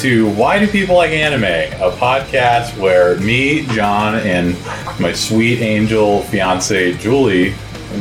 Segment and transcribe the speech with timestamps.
[0.00, 4.56] to Why Do People Like Anime, a podcast where me, John, and
[4.98, 7.52] my sweet angel fiance Julie,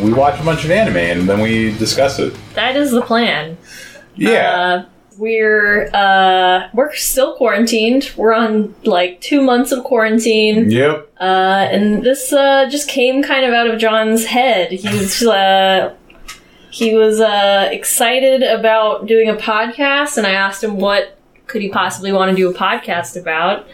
[0.02, 2.34] we watch a bunch of anime and then we discuss it.
[2.54, 3.58] That is the plan.
[4.16, 4.50] Yeah.
[4.50, 4.86] Uh,
[5.18, 8.14] we're uh, we're still quarantined.
[8.16, 11.12] We're on like two months of quarantine, yep.
[11.20, 14.72] uh, and this uh, just came kind of out of John's head.
[14.72, 15.94] He was uh,
[16.72, 21.19] he was uh, excited about doing a podcast, and I asked him what
[21.50, 23.68] could he possibly want to do a podcast about.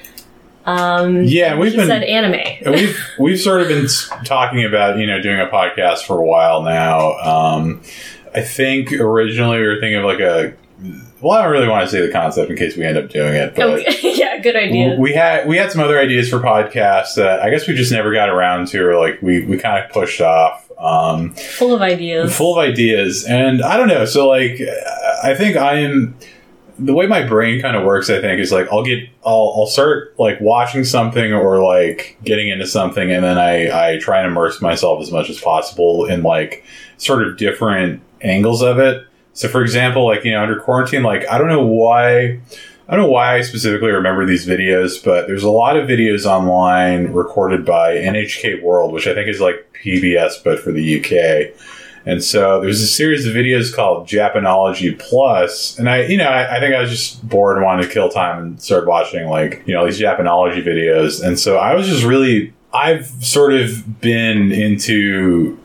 [0.65, 2.39] Um, Yeah, we've been- said anime.
[2.65, 3.87] We've we've sort of been
[4.23, 7.13] talking about you know doing a podcast for a while now.
[7.19, 7.81] Um,
[8.33, 10.53] I think originally we were thinking of like a.
[11.21, 13.33] Well, I don't really want to say the concept in case we end up doing
[13.35, 13.97] it, but Okay.
[14.15, 14.95] yeah, good idea.
[14.99, 18.11] we had we had some other ideas for podcasts that I guess we just never
[18.13, 20.63] got around to, or like we we kind of pushed off.
[20.77, 22.35] Um, Full of ideas.
[22.35, 24.03] full of ideas, and I don't know.
[24.05, 24.59] So like,
[25.23, 26.17] I think I'm
[26.77, 28.09] the way my brain kind of works.
[28.09, 32.49] I think is like I'll get I'll I'll start like watching something or like getting
[32.49, 36.23] into something, and then I I try and immerse myself as much as possible in
[36.23, 36.63] like
[36.97, 39.05] sort of different angles of it.
[39.33, 42.39] So for example, like you know under quarantine, like I don't know why.
[42.87, 46.27] I don't know why I specifically remember these videos, but there's a lot of videos
[46.27, 51.51] online recorded by NHK World, which I think is like PBS, but for the UK.
[52.05, 56.57] And so there's a series of videos called Japanology Plus, and I, you know, I,
[56.57, 59.63] I think I was just bored and wanted to kill time and started watching like,
[59.65, 61.23] you know, these Japanology videos.
[61.25, 65.57] And so I was just really, I've sort of been into,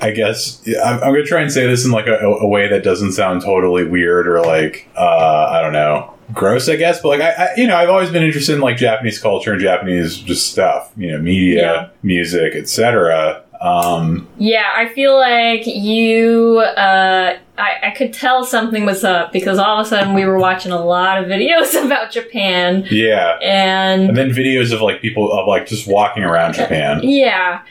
[0.00, 2.68] I guess, I'm, I'm going to try and say this in like a, a way
[2.68, 7.00] that doesn't sound totally weird or like, uh, I don't know, gross, I guess.
[7.02, 9.60] But like, I, I, you know, I've always been interested in like Japanese culture and
[9.60, 11.88] Japanese just stuff, you know, media, Yeah.
[12.02, 13.43] music, etc.
[13.64, 16.58] Um, Yeah, I feel like you.
[16.58, 20.38] Uh, I, I could tell something was up because all of a sudden we were
[20.38, 23.38] watching a lot of videos about Japan, yeah.
[23.42, 27.00] and And then videos of like people of like just walking around Japan.
[27.02, 27.62] yeah,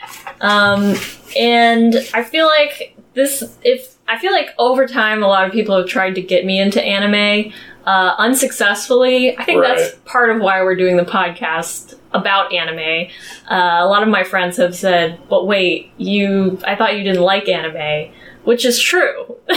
[0.41, 0.95] um,
[1.39, 3.55] and I feel like this.
[3.63, 6.59] If I feel like over time, a lot of people have tried to get me
[6.59, 7.53] into anime
[7.85, 9.37] uh, unsuccessfully.
[9.37, 13.09] I think that's part of why we're doing the podcast about anime.
[13.49, 16.59] Uh, a lot of my friends have said, "But wait, you?
[16.65, 18.11] I thought you didn't like anime,"
[18.43, 19.37] which is true.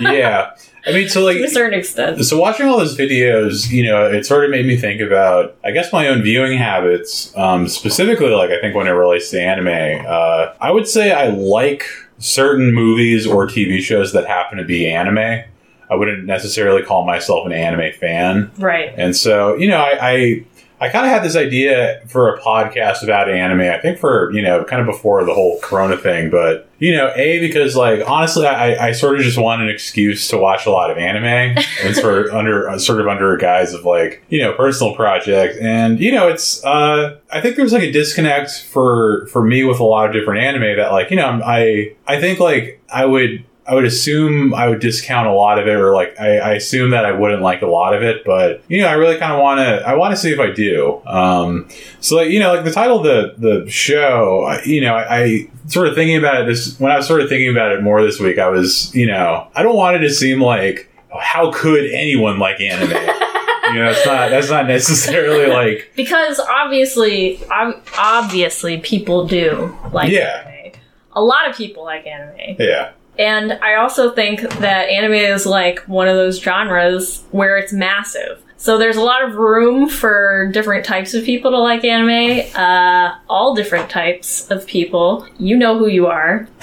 [0.00, 0.52] yeah.
[0.86, 2.24] I mean, so to a certain extent.
[2.24, 5.72] so watching all those videos, you know, it sort of made me think about, I
[5.72, 7.36] guess, my own viewing habits.
[7.36, 11.28] Um, specifically, like I think when it relates to anime, uh, I would say I
[11.28, 11.84] like
[12.18, 15.44] certain movies or TV shows that happen to be anime.
[15.90, 18.50] I wouldn't necessarily call myself an anime fan.
[18.58, 18.94] Right.
[18.96, 20.44] And so, you know, I I,
[20.82, 23.60] I kind of had this idea for a podcast about anime.
[23.60, 27.12] I think for you know, kind of before the whole Corona thing, but you know,
[27.14, 30.70] a because like honestly, I, I sort of just want an excuse to watch a
[30.70, 34.40] lot of anime, and sort of under sort of under a guise of like you
[34.40, 39.26] know personal project, and you know, it's uh, I think there's like a disconnect for
[39.26, 42.40] for me with a lot of different anime that like you know I I think
[42.40, 46.18] like I would I would assume I would discount a lot of it, or like
[46.20, 48.24] I, I assume that I wouldn't like a lot of it.
[48.24, 49.86] But you know, I really kind of want to.
[49.88, 51.00] I want to see if I do.
[51.06, 51.68] Um,
[52.00, 54.44] so like you know, like the title of the the show.
[54.44, 57.20] I- You know, I, I sort of thinking about it this when I was sort
[57.20, 58.38] of thinking about it more this week.
[58.38, 60.88] I was you know, I don't want it to seem like
[61.18, 62.90] how could anyone like anime.
[62.90, 64.30] you know, it's not.
[64.30, 70.44] That's not necessarily like Because obviously, ob- obviously, people do like Yeah.
[70.46, 70.72] anime.
[71.12, 72.56] A lot of people like anime.
[72.58, 72.92] yeah.
[73.20, 78.42] And I also think that anime is like one of those genres where it's massive.
[78.56, 82.46] So there's a lot of room for different types of people to like anime.
[82.54, 85.26] Uh, all different types of people.
[85.38, 86.48] You know who you are.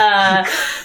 [0.00, 0.44] uh,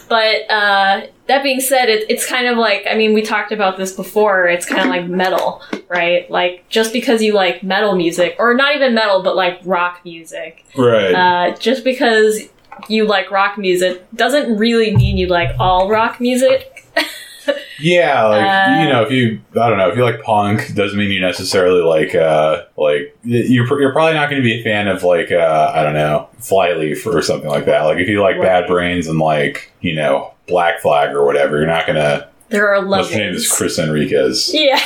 [0.09, 3.77] but uh, that being said, it, it's kind of like I mean, we talked about
[3.77, 4.47] this before.
[4.47, 6.29] It's kind of like metal, right?
[6.29, 10.65] Like just because you like metal music, or not even metal, but like rock music,
[10.75, 11.13] Right.
[11.13, 12.41] uh, just because
[12.89, 16.73] you like rock music doesn't really mean you like all rock music.
[17.79, 20.97] Yeah, like Uh, you know, if you I don't know, if you like punk, doesn't
[20.97, 24.89] mean you necessarily like uh like you're you're probably not going to be a fan
[24.89, 27.83] of like uh I don't know Flyleaf or something like that.
[27.83, 28.43] Like if you like Right.
[28.43, 32.27] Bad Brains and like you know Black Flag or whatever, you're not gonna.
[32.49, 33.49] There are What's your name is.
[33.49, 34.53] Chris Enriquez.
[34.53, 34.75] Yeah.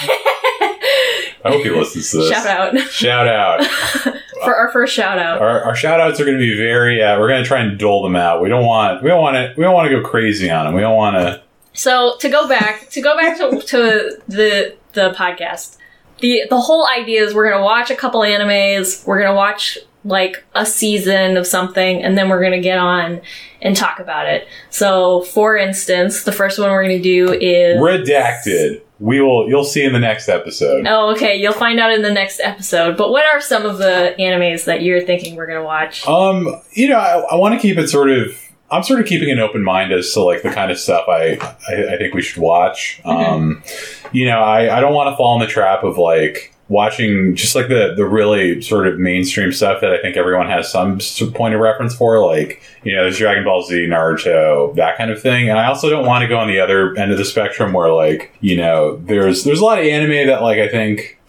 [1.43, 2.29] I hope he listens to this.
[2.29, 3.65] shout out Shout out.
[4.43, 5.41] for our first shout out.
[5.41, 7.01] Our, our shout outs are going to be very.
[7.01, 8.41] Uh, we're going to try and dole them out.
[8.41, 9.03] We don't want.
[9.03, 9.53] We don't want to.
[9.57, 10.75] We don't want to go crazy on them.
[10.75, 11.41] We don't want to.
[11.73, 15.77] So to go back to go back to, to the the podcast.
[16.19, 20.43] The the whole idea is we're gonna watch a couple animes, we're gonna watch like
[20.55, 23.21] a season of something and then we're going to get on
[23.61, 24.47] and talk about it.
[24.69, 28.81] So, for instance, the first one we're going to do is Redacted.
[28.99, 29.49] We will.
[29.49, 30.85] You'll see in the next episode.
[30.87, 31.35] Oh, okay.
[31.35, 32.97] You'll find out in the next episode.
[32.97, 36.07] But what are some of the animes that you're thinking we're gonna watch?
[36.07, 38.37] Um, you know, I, I want to keep it sort of.
[38.69, 41.37] I'm sort of keeping an open mind as to like the kind of stuff I
[41.67, 43.01] I, I think we should watch.
[43.03, 43.63] Um,
[44.11, 47.53] you know, I I don't want to fall in the trap of like watching just
[47.53, 50.99] like the the really sort of mainstream stuff that I think everyone has some
[51.33, 55.21] point of reference for, like you know, there's Dragon Ball Z, Naruto, that kind of
[55.21, 55.49] thing.
[55.49, 57.91] And I also don't want to go on the other end of the spectrum where
[57.91, 61.19] like you know, there's there's a lot of anime that like I think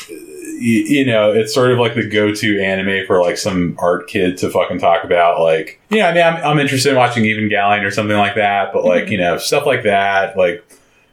[0.62, 4.48] you know, it's sort of like the go-to anime for like some art kid to
[4.48, 5.40] fucking talk about.
[5.40, 8.72] Like, you know, I mean, I'm, I'm interested in watching Evangelion or something like that,
[8.72, 10.64] but like, you know, stuff like that, like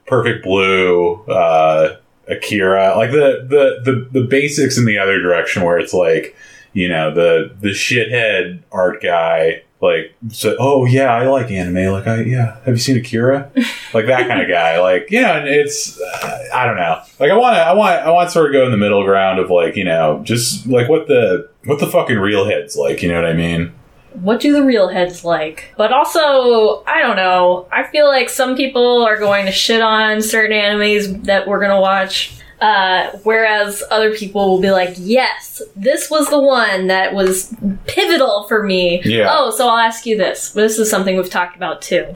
[0.06, 1.96] Perfect Blue, uh,
[2.30, 6.36] Akira, like the, the, the, the basics in the other direction where it's like,
[6.74, 11.92] you know, the, the shithead art guy, like, so, oh yeah, I like anime.
[11.92, 13.50] Like, I, yeah, have you seen Akira?
[13.94, 14.80] like that kind of guy.
[14.80, 17.02] Like, you know, and it's, uh, I don't know.
[17.20, 19.40] Like, I want to, I want, I want sort of go in the middle ground
[19.40, 23.10] of like, you know, just like what the, what the fucking real heads like, you
[23.10, 23.74] know what I mean?
[24.22, 25.74] What do the real heads like?
[25.78, 27.68] But also, I don't know.
[27.72, 31.82] I feel like some people are going to shit on certain animes that we're gonna
[31.82, 32.34] watch.
[32.62, 37.56] Uh, whereas other people will be like, yes, this was the one that was
[37.88, 39.02] pivotal for me.
[39.06, 39.28] Yeah.
[39.30, 40.52] Oh, so I'll ask you this.
[40.52, 42.14] This is something we've talked about too.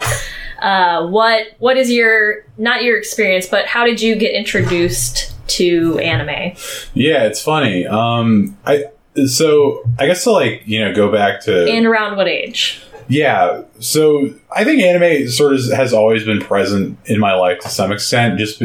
[0.61, 5.97] Uh, what what is your not your experience, but how did you get introduced to
[5.99, 6.55] anime?
[6.93, 7.85] Yeah, it's funny.
[7.85, 8.85] Um, I,
[9.27, 12.81] so I guess to like, you know, go back to, And around what age?
[13.09, 17.69] Yeah, so I think anime sort of has always been present in my life to
[17.69, 18.39] some extent.
[18.39, 18.61] Just,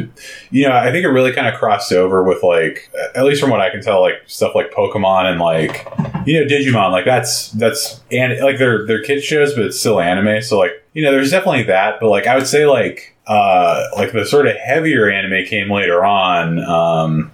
[0.50, 3.50] you know, I think it really kind of crossed over with like, at least from
[3.50, 5.84] what I can tell, like stuff like Pokemon and like,
[6.24, 6.92] you know, Digimon.
[6.92, 10.40] Like that's that's and like they're they're kids shows, but it's still anime.
[10.40, 11.98] So like, you know, there's definitely that.
[12.00, 16.04] But like, I would say like, uh, like the sort of heavier anime came later
[16.04, 16.60] on.
[16.60, 17.32] Um,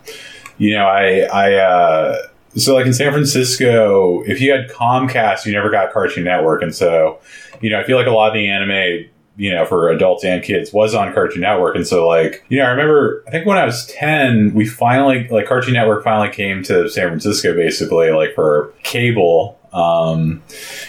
[0.57, 1.55] you know, I I.
[1.57, 6.63] uh so like in San Francisco, if you had Comcast, you never got Cartoon Network,
[6.63, 7.21] and so
[7.61, 10.43] you know I feel like a lot of the anime, you know, for adults and
[10.43, 13.59] kids was on Cartoon Network, and so like you know I remember I think when
[13.59, 18.35] I was ten, we finally like Cartoon Network finally came to San Francisco basically like
[18.35, 19.59] for cable.
[19.73, 20.41] Um,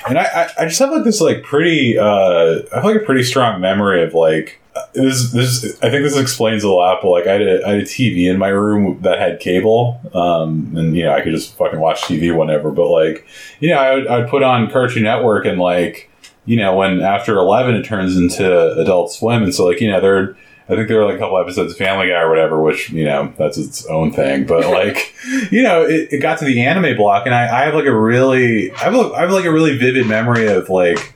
[0.08, 3.24] and I, I, just have like this like pretty uh, I have like a pretty
[3.24, 4.62] strong memory of like
[4.94, 7.80] this this I think this explains a lot, but like I had a, I had
[7.80, 11.56] a TV in my room that had cable, um, and you know I could just
[11.58, 12.72] fucking watch TV whenever.
[12.72, 13.26] But like
[13.60, 16.10] you know I would I'd put on Cartoon Network and like
[16.46, 20.02] you know when after eleven it turns into Adult Swim, and so like you know
[20.02, 20.38] there.
[20.68, 23.06] I think there were like a couple episodes of Family Guy or whatever, which you
[23.06, 24.48] know that's its own thing.
[24.48, 25.14] But like,
[25.52, 27.96] you know, it, it got to the anime block, and I, I have like a
[27.96, 31.14] really, I have, a, I have like a really vivid memory of like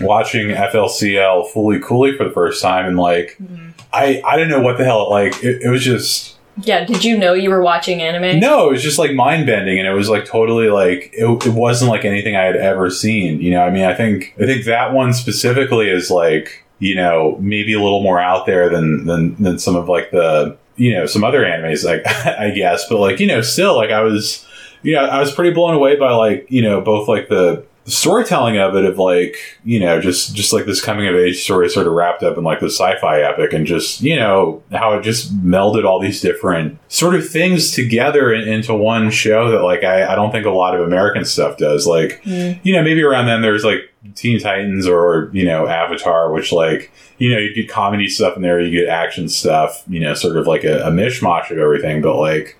[0.00, 3.70] watching FLCL Fooly Cooly for the first time, and like, mm-hmm.
[3.92, 7.18] I I didn't know what the hell like it, it was just Yeah, did you
[7.18, 8.40] know you were watching anime?
[8.40, 11.54] no, it was just like mind bending, and it was like totally like it, it
[11.54, 13.40] wasn't like anything I had ever seen.
[13.40, 17.36] You know, I mean, I think I think that one specifically is like you know
[17.40, 21.06] maybe a little more out there than than than some of like the you know
[21.06, 24.46] some other animes, like I guess, but like you know still like I was
[24.82, 27.90] you know I was pretty blown away by like you know both like the the
[27.90, 31.68] storytelling of it of like you know just just like this coming of age story
[31.68, 35.02] sort of wrapped up in like the sci-fi epic and just you know how it
[35.02, 39.82] just melded all these different sort of things together in, into one show that like
[39.82, 41.86] I, I don't think a lot of american stuff does.
[41.86, 42.52] Like hmm.
[42.62, 46.92] you know maybe around then there's like teen titans or you know avatar which like
[47.18, 50.36] you know you get comedy stuff in there you get action stuff you know sort
[50.36, 52.02] of like a, a mishmash of everything.
[52.02, 52.58] But like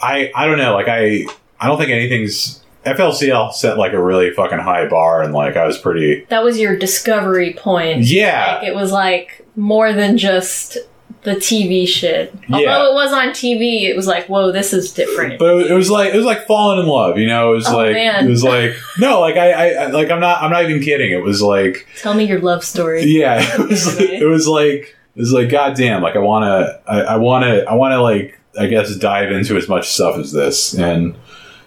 [0.00, 0.74] i i don't know.
[0.74, 1.26] Like i
[1.58, 5.66] i don't think anything's FLCL set like a really fucking high bar, and like I
[5.66, 6.24] was pretty.
[6.28, 8.02] That was your discovery point.
[8.02, 8.56] Yeah.
[8.60, 10.78] Like, it was like more than just
[11.22, 12.34] the TV shit.
[12.48, 12.76] Yeah.
[12.76, 15.38] Although it was on TV, it was like, whoa, this is different.
[15.38, 17.52] But it was like it was like falling in love, you know.
[17.52, 18.26] It was Oh, like man.
[18.26, 21.12] it was like no, like I, I, like I'm not I'm not even kidding.
[21.12, 23.04] It was like Tell me your love story.
[23.04, 27.00] yeah, it was it was like it was like goddamn, like I want to I,
[27.02, 30.32] I want to I want to like I guess dive into as much stuff as
[30.32, 31.14] this, and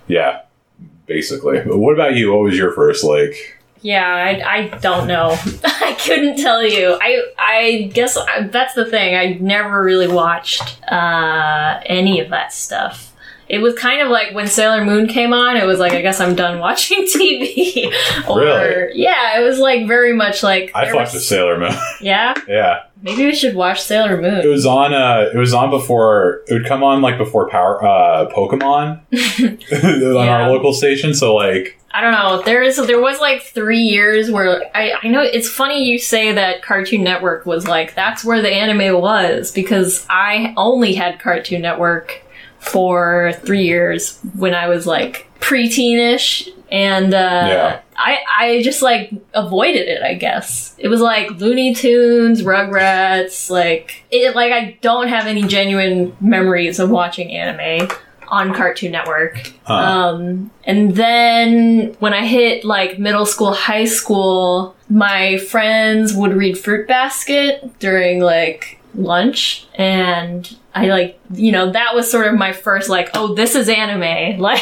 [0.07, 0.41] yeah,
[1.05, 1.61] basically.
[1.61, 2.31] But what about you?
[2.31, 3.59] What was your first like?
[3.81, 5.37] Yeah, I, I don't know.
[5.63, 6.97] I couldn't tell you.
[6.99, 9.15] I I guess I, that's the thing.
[9.15, 13.13] I never really watched uh, any of that stuff.
[13.47, 16.19] It was kind of like when Sailor Moon came on, it was like I guess
[16.19, 17.85] I'm done watching TV.
[18.27, 18.91] or Really?
[18.99, 21.71] yeah, it was like very much like I there fucked with was- Sailor Moon.
[22.01, 24.35] Yeah, yeah, maybe we should watch Sailor Moon.
[24.43, 24.93] it was on.
[24.93, 26.41] Uh, it was on before.
[26.47, 29.01] It would come on like before Power uh, Pokemon
[29.41, 30.29] on Yeah.
[30.43, 31.13] our local station.
[31.13, 32.41] So like, I don't know.
[32.43, 36.33] There is there was like three years where I I know it's funny you say
[36.33, 41.61] that Cartoon Network was like that's where the anime was because I only had Cartoon
[41.61, 42.21] Network
[42.65, 47.79] for three years when I was like preteenish and uh, Yeah.
[47.95, 50.01] I I just like avoided it.
[50.01, 54.35] I guess it was like Looney Tunes, Rugrats, like it.
[54.35, 57.87] Like I don't have any genuine memories of watching anime
[58.27, 59.51] on Cartoon Network.
[59.69, 66.57] Um, and then when I hit like middle school, high school, my friends would read
[66.57, 72.51] Fruit Basket during like lunch, and I like you know that was sort of my
[72.53, 74.39] first like oh this is anime.
[74.45, 74.61] Like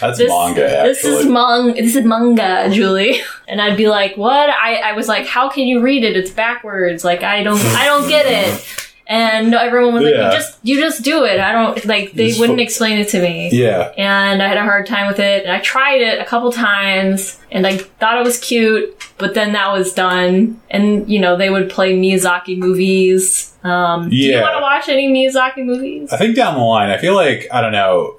[0.00, 0.64] that's this, manga.
[0.64, 3.20] Actually, this is manga this is manga Julie.
[3.48, 4.48] And I'd be like what?
[4.48, 6.16] I I was like how can you read it?
[6.16, 7.04] It's backwards.
[7.04, 8.91] Like I don't I don't get it.
[9.06, 12.12] And everyone was like, "You just, you just do it." I don't like.
[12.12, 13.92] They Just wouldn't fo- explain it to me yeah.
[13.98, 15.42] and I had a hard time with it.
[15.44, 19.52] And I tried it a couple times, and I thought it was cute, but then
[19.54, 20.60] that was done.
[20.70, 23.52] And you know, they would play Miyazaki movies.
[23.64, 26.12] Um, Do you want to watch any Miyazaki movies?
[26.12, 28.18] I think down the line, I feel like I don't know.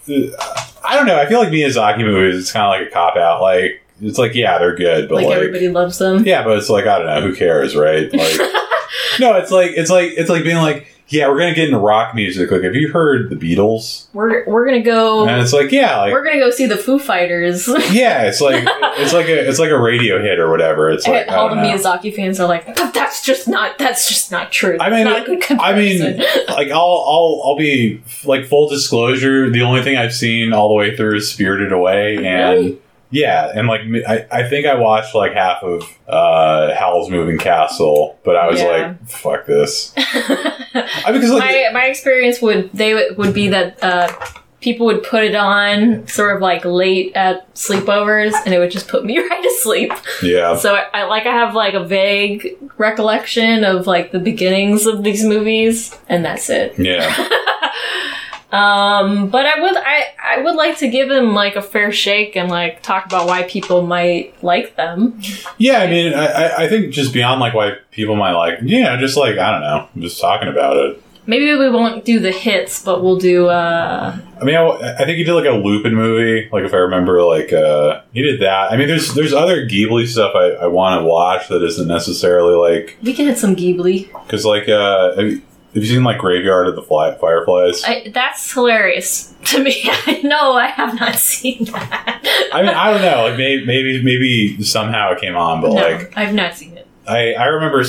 [0.86, 1.18] I don't know.
[1.18, 2.40] I feel like Miyazaki movies.
[2.42, 3.42] It's kind of like a cop out.
[3.42, 6.26] Like it's like yeah, they're good, but like, like, everybody loves them.
[6.26, 7.22] yeah, but it's like I don't know.
[7.22, 8.14] Who cares, right?
[8.14, 8.40] Like
[9.20, 12.16] no, it's like it's like it's like being like yeah, we're gonna get into rock
[12.16, 12.50] music.
[12.50, 14.08] Like have you heard the Beatles?
[14.14, 15.28] We're we're gonna go.
[15.28, 17.68] And it's like yeah, like we're gonna go see the Foo Fighters.
[17.92, 18.64] yeah, it's like
[18.98, 20.90] it's like a it's like a radio hit or whatever.
[20.90, 21.62] It's like All the know.
[21.62, 23.78] Miyazaki fans are like, but that's just not.
[23.78, 24.78] That's just not true.
[24.80, 29.50] I mean, not I mean, like I'll I'll I'll be like full disclosure.
[29.50, 32.80] The only thing I've seen all the way through is Spirited Away, and Really?
[33.14, 38.18] Yeah, and like I, I think I watched like half of uh Howl's Moving Castle,
[38.26, 38.68] but I was Yeah.
[38.68, 39.94] like, fuck this.
[39.98, 44.12] I because like my my experience would they would, would be that uh,
[44.62, 48.88] people would put it on sort of like late at sleepovers, and it would just
[48.88, 49.92] put me right to sleep.
[50.24, 54.86] yeah, So I, I like I have like a vague recollection of like the beginnings
[54.86, 56.74] of these movies, and that's it.
[56.80, 57.08] yeah,
[58.54, 62.36] Um, but I would I I would like to give them like a fair shake
[62.38, 65.20] and like talk about why people might like them.
[65.58, 65.80] yeah.
[65.80, 69.18] I mean, I I- I think just beyond like why people might like, yeah, just
[69.18, 71.02] like I don't know, just talking about it.
[71.26, 75.18] Maybe we won't do the hits, but we'll do uh I mean, I, I think
[75.18, 76.50] he did like a Lupin movie.
[76.52, 78.72] Like if I remember, like uh, he did that.
[78.74, 82.56] I mean, there's there's other Ghibli stuff I, I want to watch that isn't necessarily
[82.56, 84.12] like we can hit some Ghibli.
[84.26, 85.42] because like uh, have you,
[85.74, 87.84] have you seen like Graveyard of the Fly, Fireflies?
[87.84, 89.82] I, that's hilarious to me.
[89.86, 92.50] I know I have not seen that.
[92.54, 93.24] I mean, I don't know.
[93.30, 96.88] Like maybe maybe maybe somehow it came on, but no, like I've not seen it.
[97.08, 97.84] I I remember.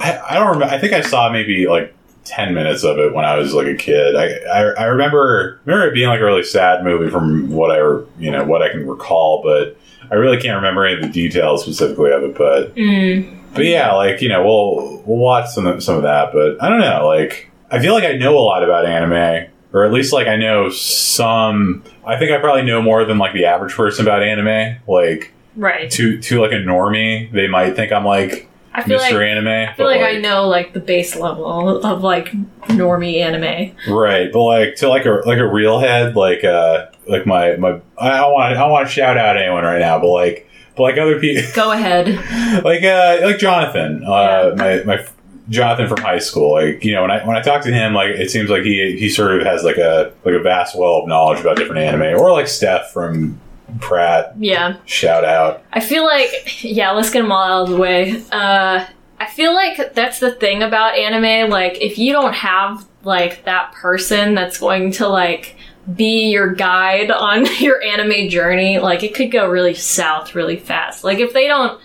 [0.00, 0.74] I, I don't remember.
[0.74, 1.94] I think I saw maybe like.
[2.26, 4.14] 10 minutes of it when I was like a kid.
[4.14, 7.78] I, I, I remember remember it being like a really sad movie from what I
[8.20, 9.76] you know what I can recall, but
[10.12, 12.36] I really can't remember any of the details specifically of it.
[12.36, 13.39] But Mm.
[13.54, 16.32] But yeah, like you know, we'll we'll watch some of, some of that.
[16.32, 19.84] But I don't know, like I feel like I know a lot about anime, or
[19.84, 21.82] at least like I know some.
[22.06, 24.76] I think I probably know more than like the average person about anime.
[24.86, 25.90] Like Right.
[25.92, 29.12] to to like a normie, they might think I'm like I feel Mr.
[29.14, 29.48] like Anime.
[29.48, 32.30] I feel like, I know like the base level of like
[32.68, 33.74] normie anime.
[33.92, 37.80] right, but like to like a like a real head, like uh like my my
[37.98, 40.48] I don't want I don't want to shout out anyone right now, but like
[40.80, 41.42] like other people.
[41.54, 42.08] Go ahead.
[42.64, 44.54] like uh like Jonathan, uh, Yeah.
[44.56, 45.06] my my
[45.48, 46.52] Jonathan from high school.
[46.52, 48.96] Like you know when I when I talk to him, like it seems like he
[48.98, 52.18] he sort of has like a like a vast well of knowledge about different anime,
[52.20, 53.40] or like Steph from
[53.80, 54.34] Pratt.
[54.38, 54.76] Yeah.
[54.84, 55.62] Shout out.
[55.72, 58.22] I feel like yeah, let's get them all out of the way.
[58.32, 58.86] Uh
[59.18, 63.72] I feel like that's the thing about anime like if you don't have like that
[63.72, 65.56] person that's going to like
[65.96, 71.04] be your guide on your anime journey, like it could go really south really fast.
[71.04, 71.80] Like if they don't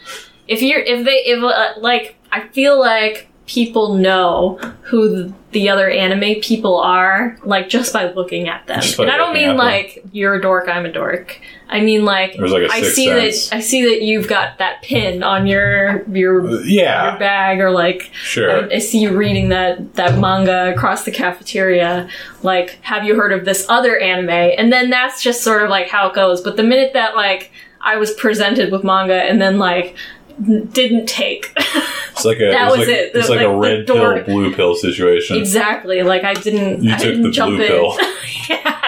[0.48, 5.90] if you're if they if uh, like I feel like people know who the other
[5.90, 8.82] anime people are like just by looking at them.
[9.00, 9.58] And I don't mean at them.
[9.58, 11.40] like you're a dork, I'm a dork.
[11.70, 13.50] I mean like like I see sense.
[13.50, 17.60] that I see that you've got that pin on your your Uh, your yeah, bag
[17.60, 18.66] or like sure.
[18.72, 22.10] I, I see you reading that that manga across the cafeteria.
[22.42, 24.30] Like, have you heard of this other anime?
[24.30, 26.42] And then that's just sort of like how it goes.
[26.42, 29.96] But the minute that like I was presented with manga and then like
[30.42, 33.16] didn't take It's like a that it's was like, it.
[33.16, 35.38] It's like, a like, the red pill, blue pill situation.
[35.38, 37.68] exactly like I didn't You I took didn't the jump blue in.
[37.68, 37.98] pill.
[38.50, 38.82] yeah.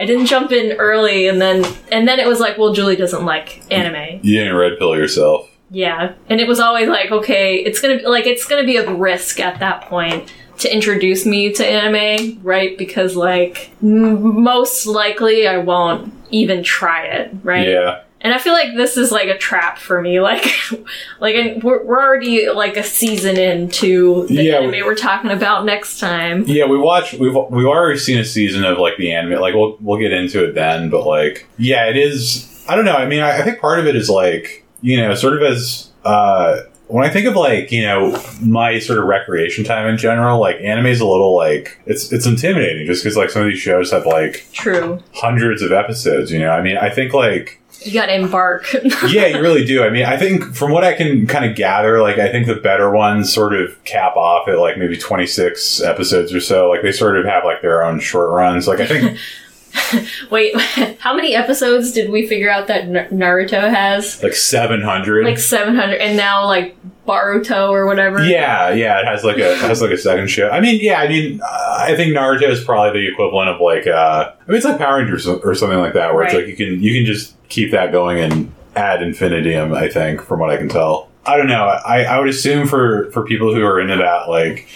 [0.00, 3.24] I didn't jump in early, and then and then it was like, well, Julie doesn't
[3.24, 4.20] like anime.
[4.22, 5.50] You didn't red pill yourself.
[5.70, 8.88] Yeah, and it was always like, okay, it's gonna be like it's gonna be a
[8.94, 12.78] risk at that point to introduce me to anime, right?
[12.78, 17.66] Because like m- most likely I won't even try it, right?
[17.66, 18.02] Yeah.
[18.20, 20.20] And I feel like this is like a trap for me.
[20.20, 20.44] Like,
[21.20, 25.64] like we're, we're already like a season into the Yeah, anime we- we're talking about
[25.64, 26.44] next time.
[26.46, 27.14] Yeah, we watched.
[27.14, 29.40] We've we've already seen a season of like the anime.
[29.40, 32.44] Like we'll we'll get into it then, but like yeah, it is.
[32.68, 32.96] I don't know.
[32.96, 35.90] I mean, I, I think part of it is like you know, sort of as
[36.04, 40.40] uh, when I think of like you know my sort of recreation time in general,
[40.40, 43.58] like anime is a little like it's it's intimidating just because like some of these
[43.60, 45.00] shows have like True.
[45.14, 46.32] hundreds of episodes.
[46.32, 48.72] You know, I mean, I think like You gotta embark.
[49.08, 49.84] yeah, you really do.
[49.84, 52.56] I mean, I think from what I can kind of gather, like I think the
[52.56, 56.68] better ones sort of cap off at like maybe 26 episodes or so.
[56.68, 58.66] Like they sort of have like their own short runs.
[58.66, 59.18] Like I think
[60.30, 60.56] Wait,
[60.98, 64.22] how many episodes did we figure out that N- Naruto has?
[64.22, 65.24] like 700.
[65.24, 68.22] Like 700, and now like Boruto or whatever?
[68.24, 70.50] yeah, yeah, it has like a has like a second show.
[70.50, 73.86] I mean, yeah, I mean, uh, I think Naruto is probably the equivalent of like
[73.86, 76.56] uh I mean, it's like Power Rangers or something like that, where it's like you
[76.56, 79.72] can you can just keep that going and ad infinitum.
[79.72, 81.08] I think, from what I can tell.
[81.24, 81.64] I don't know.
[81.64, 84.66] I, I would assume for for people who are into that, like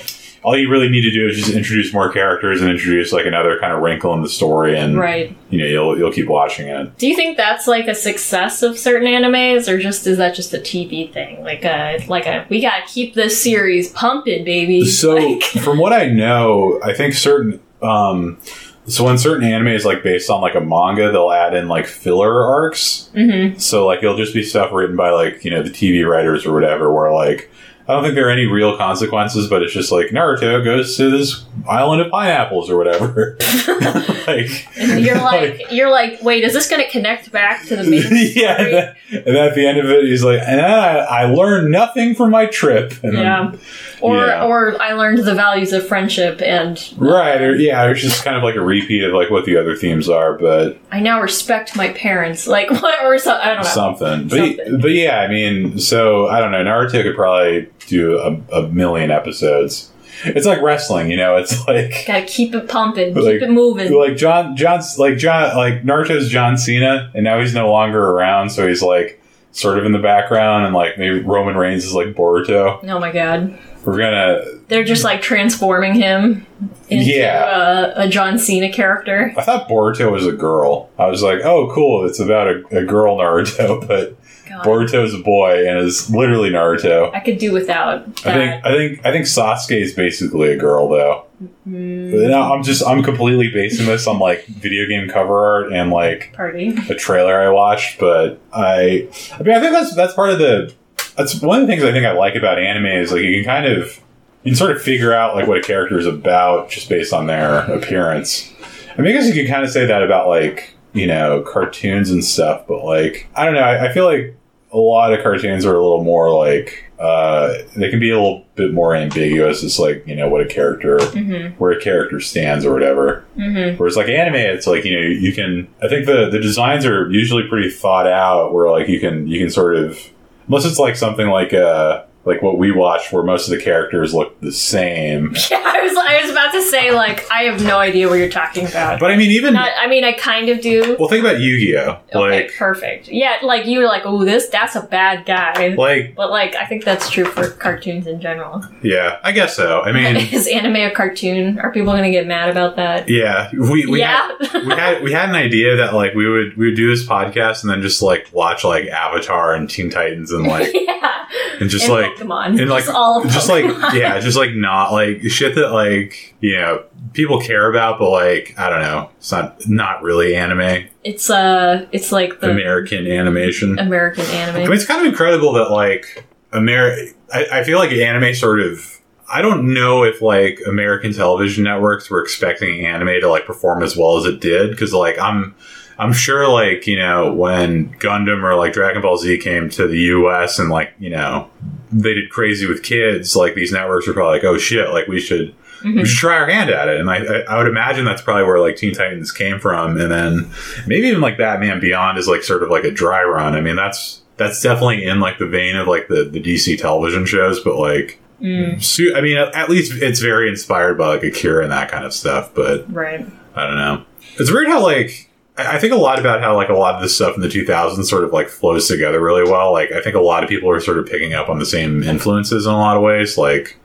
[0.43, 3.59] all you really need to do is just introduce more characters and introduce like another
[3.61, 5.37] kind of wrinkle in the story, and Right.
[5.51, 6.99] you know you'll you'll keep watching it.
[6.99, 10.53] Do you think that's like a success of certain animes, or just is that just
[10.53, 11.43] a TV thing?
[11.43, 14.85] Like a like a we gotta keep this series pumping, baby.
[14.87, 17.61] So, Like- from what I know, I think certain.
[17.81, 18.39] Um,
[18.87, 21.87] so when certain anime is like based on like a manga, they'll add in like
[21.87, 23.11] filler arcs.
[23.15, 23.61] Mhm.
[23.61, 26.53] So like it'll just be stuff written by like you know the TV writers or
[26.53, 27.49] whatever, where like
[27.93, 31.11] I don't think there are any real consequences, but it's just like Naruto goes to
[31.11, 33.37] this island of pineapples or whatever.
[34.27, 37.85] like And you're like, you're like, wait, is this going to connect back to the
[37.85, 38.03] main
[38.35, 40.99] yeah, and then, and then at the end of it, he's like, and then I,
[40.99, 42.93] I learned nothing from my trip.
[43.03, 43.53] And then- Yeah.
[44.01, 44.45] Or Yeah.
[44.47, 48.43] or I learned the values of friendship, and Right, or yeah, it's just kind of
[48.43, 51.91] like a repeat of like what the other themes are, but I now respect my
[51.93, 52.49] parents.
[52.49, 53.63] Like what or so, I don't know.
[53.63, 54.27] something.
[54.27, 54.81] But Something.
[54.81, 56.65] but yeah, I mean, so I don't know.
[56.65, 59.91] Naruto could probably do a, a million episodes.
[60.25, 61.37] It's like wrestling, you know.
[61.37, 63.93] It's like Gotta keep it pumping, Like- keep it moving.
[63.93, 68.51] like John John's like John like Naruto's John Cena, and now he's no longer around,
[68.51, 69.21] so he's like
[69.53, 72.79] sort of in the background, and like maybe Roman Reigns is like Boruto.
[72.89, 74.43] oh my god, We're gonna.
[74.69, 76.47] they're just like transforming him
[76.89, 77.93] into Yeah.
[77.97, 79.35] a, a John Cena character.
[79.37, 80.89] I thought Boruto was a girl.
[80.99, 82.07] I was like, oh, cool.
[82.07, 84.17] It's about a, a girl Naruto, but
[84.53, 87.13] God, Boruto's a boy and is literally Naruto.
[87.15, 90.89] I could do without I think I think I think Sasuke is basically a girl
[90.89, 91.25] though.
[91.67, 95.91] Mm, No, I'm just I'm completely basing this on like video game cover art and
[95.91, 96.77] like party.
[96.91, 100.73] a trailer I watched, but I I mean I think that's that's part of the
[101.17, 103.45] that's one of the things I think I like about anime is like you can
[103.45, 104.01] kind of
[104.45, 107.27] you can sort of figure out like what a character is about just based on
[107.27, 108.53] their appearance.
[108.97, 112.11] I mean I guess you can kind of say that about like, you know, cartoons
[112.11, 114.37] and stuff, but like I don't know, I, I feel like
[114.73, 118.45] a lot of cartoons are a little more like uh, they can be a little
[118.55, 119.63] bit more ambiguous.
[119.63, 123.25] It's like you know what a character, hmm where a character stands or whatever.
[123.35, 125.69] hmm Whereas like anime, it's like you know you can.
[125.83, 128.53] I think the the designs are usually pretty thought out.
[128.53, 129.99] Where like you can you can sort of
[130.47, 134.15] unless it's like something like uh like what we watched, where most of the characters
[134.15, 135.35] look the same.
[135.51, 138.29] Yeah, I was I was about to say like I have no idea what you're
[138.31, 139.01] talking about.
[139.01, 140.97] But I mean, even Not, I mean, I kind of do.
[140.99, 142.01] well, think about Yu Gi Oh.
[142.15, 143.09] Okay, Like perfect.
[143.09, 145.69] Yeah, like you were like, oh, this that's a bad guy.
[145.75, 148.63] like But like, I think that's true for cartoons in general.
[148.83, 149.83] yeah, I guess so.
[149.83, 151.59] I mean, Is anime a cartoon?
[151.59, 153.09] Are people gonna get mad about that?
[153.09, 154.29] yeah, we we yeah.
[154.41, 157.07] had, we had we had an idea that like we would we would do this
[157.07, 161.27] podcast and then just like watch like Avatar and Teen Titans and like yeah.
[161.61, 162.61] and just and like Pokemon.
[162.61, 166.35] and like just all of just like yeah just like not like shit that like
[166.41, 170.87] you know people care about but like i don't know it's not not really anime
[171.05, 174.57] it's uh, it's like the american animation American anime.
[174.57, 177.13] i mean it's kind of incredible that like America.
[177.33, 182.11] I, I feel like anime sort of i don't know if like american television networks
[182.11, 185.55] were expecting anime to like perform as well as it did because like i'm
[185.99, 189.99] I'm sure, like, you know, when Gundam or like Dragon Ball Z came to the
[189.99, 191.51] US and, like, you know,
[191.93, 195.21] they did crazy with kids, like, these networks were probably like, oh shit, like, we
[195.21, 196.07] should, we Mhm.
[196.07, 196.99] should try our hand at it.
[197.01, 199.99] And I, I, would imagine that's probably where, like, Teen Titans came from.
[200.01, 200.51] And then
[200.87, 203.55] maybe even, like, Batman Beyond is, like, sort of like a dry run.
[203.55, 207.27] I mean, that's, that's definitely in, like, the vein of, like, the, the DC television
[207.27, 211.63] shows, but, like, Mm, I mean, at, at least it's very inspired by, like, Akira
[211.63, 213.25] and that kind of stuff, but right.
[213.55, 214.05] I don't know.
[214.41, 217.15] It's weird how like I think a lot about how like a lot of this
[217.15, 219.73] stuff in the 2000s sort of like flows together really well.
[219.73, 222.03] Like I think a lot of people are sort of picking up on the same
[222.03, 223.37] influences in a lot of ways.
[223.37, 223.79] Like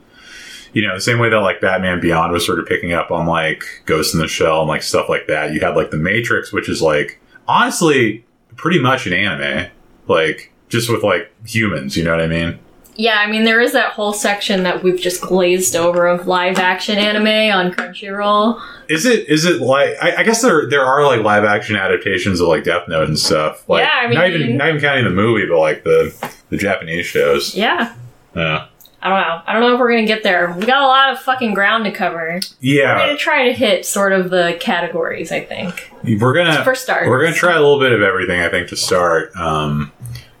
[0.72, 3.26] you know, the same way that like Batman Beyond was sort of picking up on
[3.26, 5.52] like Ghost in the Shell and like stuff like that.
[5.52, 8.24] You had like the Matrix, which is like honestly
[8.56, 9.70] pretty much an anime,
[10.06, 11.96] like just with like humans.
[11.96, 12.58] You know what I mean?
[12.98, 16.58] Yeah, I mean there is that whole section that we've just glazed over of live
[16.58, 18.60] action anime on Crunchyroll.
[18.88, 22.40] Is it is it like I, I guess there there are like live action adaptations
[22.40, 23.68] of like Death Note and stuff.
[23.68, 26.12] Like Yeah, I mean, not even not even counting the movie, but like the
[26.50, 27.54] the Japanese shows.
[27.54, 27.94] Yeah.
[28.34, 28.66] Yeah.
[29.00, 29.42] I don't know.
[29.46, 30.52] I don't know if we're gonna get there.
[30.58, 32.40] We got a lot of fucking ground to cover.
[32.58, 35.92] Yeah, we're gonna try to hit sort of the categories, I think.
[36.02, 37.06] we're gonna first start.
[37.08, 38.40] we're gonna try a little bit of everything.
[38.40, 39.92] I think to start, um,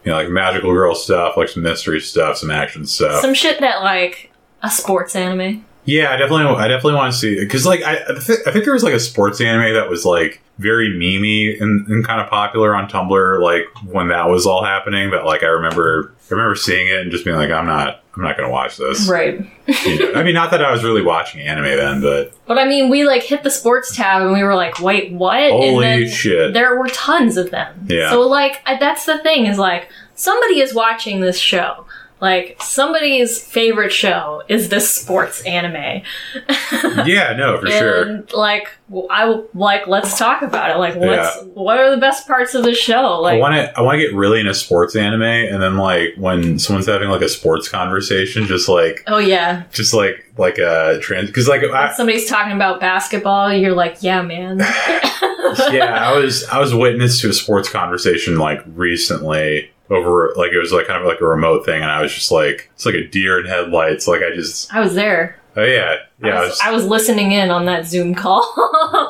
[0.08, 3.20] you know, like magical girl stuff, like some mystery stuff, some action stuff.
[3.20, 5.66] Some shit that like a sports anime.
[5.88, 8.64] Yeah, I definitely I definitely want to see because like I I, th- I think
[8.64, 12.28] there was like a sports anime that was like very memey and, and kind of
[12.28, 15.10] popular on Tumblr like when that was all happening.
[15.12, 18.22] That like I remember I remember seeing it and just being like I'm not I'm
[18.22, 19.08] not gonna watch this.
[19.08, 19.40] Right.
[19.86, 20.20] You know?
[20.20, 23.04] I mean, not that I was really watching anime then, but But I mean we
[23.04, 25.50] like hit the sports tab and we were like, wait, what?
[25.50, 26.52] holy and then shit!
[26.52, 27.86] there were tons of them.
[27.88, 28.10] Yeah.
[28.10, 31.86] So like I- that's the thing is like somebody is watching this show.
[32.20, 36.02] Like somebody's favorite show is this sports anime.
[37.06, 38.02] yeah, no, for sure.
[38.02, 40.78] and like w- I like let's talk about it.
[40.78, 41.42] Like what's Yeah.
[41.54, 43.20] what are the best parts of the show?
[43.20, 46.14] Like I want to I want to get really into sports anime, and then like
[46.16, 50.98] when someone's having like a sports conversation, just like oh yeah, just like like a
[51.00, 53.52] trans because like I, somebody's talking about basketball.
[53.52, 54.58] You're like yeah man.
[55.70, 60.58] yeah, I was I was witness to a sports conversation like recently over like it
[60.58, 62.94] was like kind of like a remote thing, and I was just like it's like
[62.94, 64.06] a deer in headlights.
[64.08, 65.38] Like I just I was there.
[65.56, 68.42] oh yeah yeah I, I was, was, I was listening in on that Zoom call.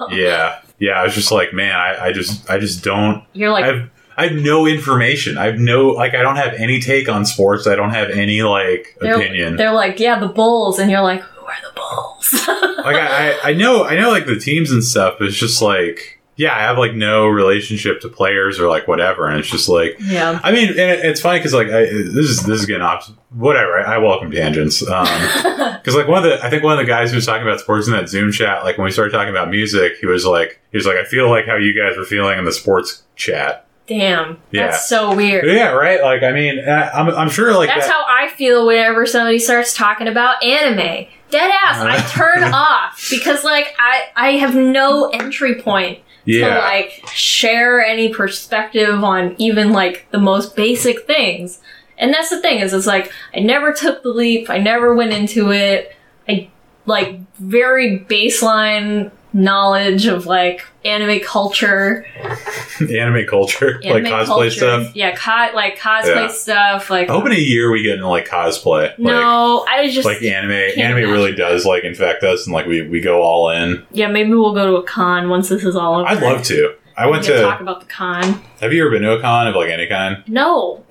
[0.11, 3.65] yeah yeah I was just like man I, I just I just don't You're like
[3.65, 5.39] I've I have no information.
[5.39, 7.69] I have no like I don't have any take on sports.
[7.69, 9.57] I don't have any like they're, opinion.
[9.57, 12.33] they're like yeah the Bulls, and you're like who are the Bulls?
[12.85, 15.63] like I, I I know I know like the teams and stuff, but it's just
[15.63, 19.69] like yeah, I have like no relationship to players or like whatever, and it's just
[19.69, 20.39] like yeah.
[20.43, 23.11] I mean, and it, it's funny because like I, this is this is getting off
[23.31, 23.79] whatever.
[23.81, 25.05] I, I welcome tangents um,
[25.83, 27.59] because like one of the I think one of the guys who was talking about
[27.59, 30.61] sports in that Zoom chat, like when we started talking about music, he was like
[30.71, 33.67] he was like I feel like how you guys were feeling in the sports chat.
[33.89, 34.67] Damn, Yeah.
[34.67, 35.47] that's so weird.
[35.47, 36.01] Yeah, right.
[36.03, 37.93] Like I mean, I, I'm I'm sure like That's that.
[37.93, 41.07] how I feel whenever somebody starts talking about anime.
[41.31, 45.99] Dead ass, I turn off because like I I have no entry point
[46.29, 51.61] to like share any perspective on even like the most basic things.
[51.97, 55.13] And that's the thing is it's like I never took the leap, I never went
[55.13, 55.95] into it.
[56.29, 56.51] I
[56.87, 62.05] like very baseline knowledge of like anime culture,
[62.81, 64.51] anime culture, anime like cosplay culture.
[64.51, 64.97] stuff.
[64.97, 66.29] Yeah, co- like cosplay Yeah.
[66.29, 68.89] stuff, like I hope in a year we get into like cosplay.
[68.91, 71.11] Like, No, I just like anime anime imagine.
[71.11, 74.55] really does like infect us and like we, we go all in Yeah, maybe we'll
[74.55, 76.09] go to a con once this is all over.
[76.09, 78.43] i'd love to i We went to talk about the con.
[78.61, 80.85] have you ever been to a con of like any kind No.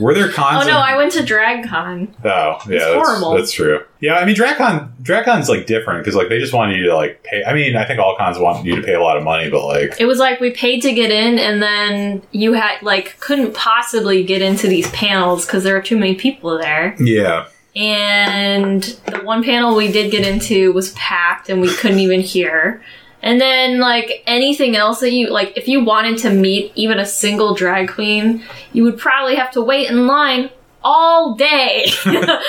[0.00, 0.64] were there cons?
[0.64, 2.14] oh no, in- I went to Drag Con.
[2.24, 3.34] oh yeah It's that's, horrible.
[3.36, 6.84] that's true yeah i mean dragcon dragcon's like different because like they just want you
[6.84, 9.16] to like pay i mean i think all cons want you to pay a lot
[9.16, 12.52] of money but like It was like we paid to get in, and then you
[12.52, 16.94] had like couldn't possibly get into these panels because there were too many people there.
[17.00, 22.20] yeah And the one panel we did get into was packed, and we couldn't even
[22.20, 22.82] hear.
[23.22, 27.06] And then like anything else that you like, if you wanted to meet even a
[27.06, 30.50] single drag queen, you would probably have to wait in line
[30.84, 32.40] all day, the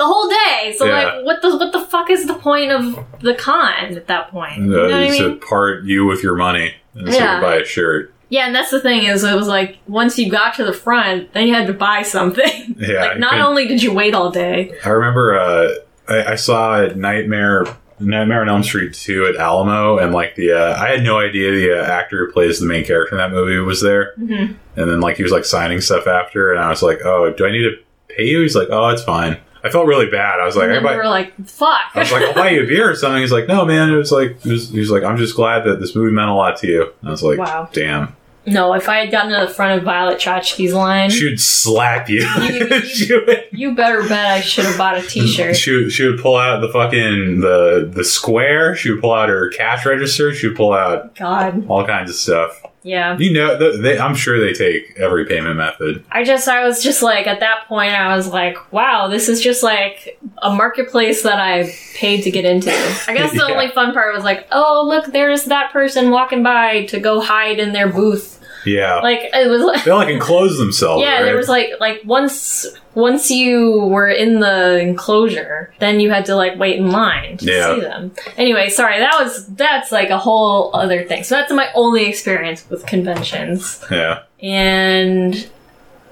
[0.00, 0.74] whole day.
[0.78, 0.92] So Yeah.
[1.16, 4.58] like, what the what the fuck is the point of the con at that point?
[4.58, 5.40] You know uh, what I mean?
[5.40, 7.36] part you with your money and Yeah.
[7.36, 10.30] you buy a shirt Yeah, and that's the thing is, it was like once you
[10.30, 12.76] got to the front, then you had to buy something.
[12.78, 15.68] yeah like not only did you wait all day, I remember uh,
[16.08, 17.66] I, I saw a Nightmare
[18.02, 21.50] Nightmare on Elm Street 2 at Alamo, and like the uh, I had no idea
[21.52, 24.56] the uh, actor who plays the main character in that movie was there, Mhm.
[24.76, 27.46] and then like he was like signing stuff after, and I was like, oh, do
[27.46, 27.76] I need to
[28.08, 28.42] pay you?
[28.42, 29.38] He's like, oh, it's fine.
[29.64, 30.40] I felt really bad.
[30.40, 32.66] I was like, and we were like, "Fuck!" I was like, I'll buy you a
[32.66, 33.20] beer or something.
[33.20, 33.90] He's like, no, man.
[33.90, 36.28] It was like, it was, he was like, I'm just glad that this movie meant
[36.30, 36.82] a lot to you.
[37.00, 37.68] And I was like, Wow.
[37.72, 38.16] damn.
[38.46, 42.08] No, if I had gotten to the front of Violet Chachki's line, She would slap
[42.08, 42.26] you.
[42.42, 43.44] You- would.
[43.52, 45.56] you better bet I should have bought a T-shirt.
[45.56, 48.74] She would, she would pull out the fucking the the square.
[48.74, 50.34] She would pull out her cash register.
[50.34, 52.62] She would pull out God, all kinds of stuff.
[52.84, 53.16] Yeah.
[53.16, 56.04] You know, they, I'm sure they take every payment method.
[56.10, 59.40] I just, I was just like, at that point, I was like, wow, this is
[59.40, 62.70] just like a marketplace that I paid to get into.
[63.06, 63.52] I guess the Yeah.
[63.54, 67.60] only fun part was like, oh, look, there's that person walking by to go hide
[67.60, 68.40] in their booth.
[68.64, 71.02] Yeah, Like, it was like, they like enclosed themselves.
[71.02, 71.22] yeah, right?
[71.24, 76.36] there was like, like once, once you were in the enclosure, then you had to
[76.36, 77.74] like wait in line to Yeah.
[77.74, 78.12] see them.
[78.36, 81.24] Anyway, sorry, that was, that's like a whole other thing.
[81.24, 83.84] So that's my only experience with conventions.
[83.90, 84.22] yeah.
[84.40, 85.48] and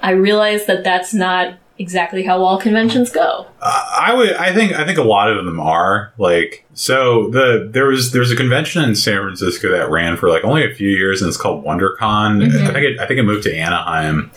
[0.02, 3.46] I realized that that's not exactly how all conventions go.
[3.60, 4.34] Uh, I would.
[4.34, 4.72] I think.
[4.72, 6.64] I think a lot of them are like.
[6.74, 10.64] So the there was there's a convention in San Francisco that ran for like only
[10.64, 11.98] a few years, and it's called WonderCon.
[12.46, 12.66] Mhm.
[12.68, 13.00] I think it.
[13.00, 14.30] I think it moved to Anaheim.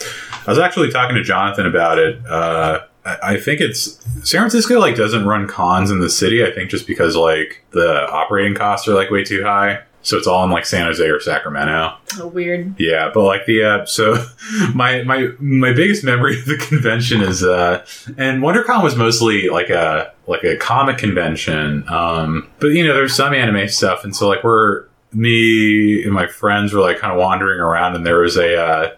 [0.46, 2.20] I was actually talking to Jonathan about it.
[2.28, 6.44] Uh, I think it's San Francisco like doesn't run cons in the city.
[6.44, 9.80] I think just because like the operating costs are like way too high.
[10.04, 11.96] So it's all in like San Jose or Sacramento.
[12.20, 12.80] Oh, weird.
[12.80, 14.24] Yeah, but like the uh, so
[14.76, 17.86] my my my biggest memory of the convention is uh
[18.18, 21.88] and WonderCon was mostly like a like a comic convention.
[21.90, 26.28] Um but you know there's some anime stuff and so like we're me and my
[26.28, 28.96] friends were like kind of wandering around and there was a uh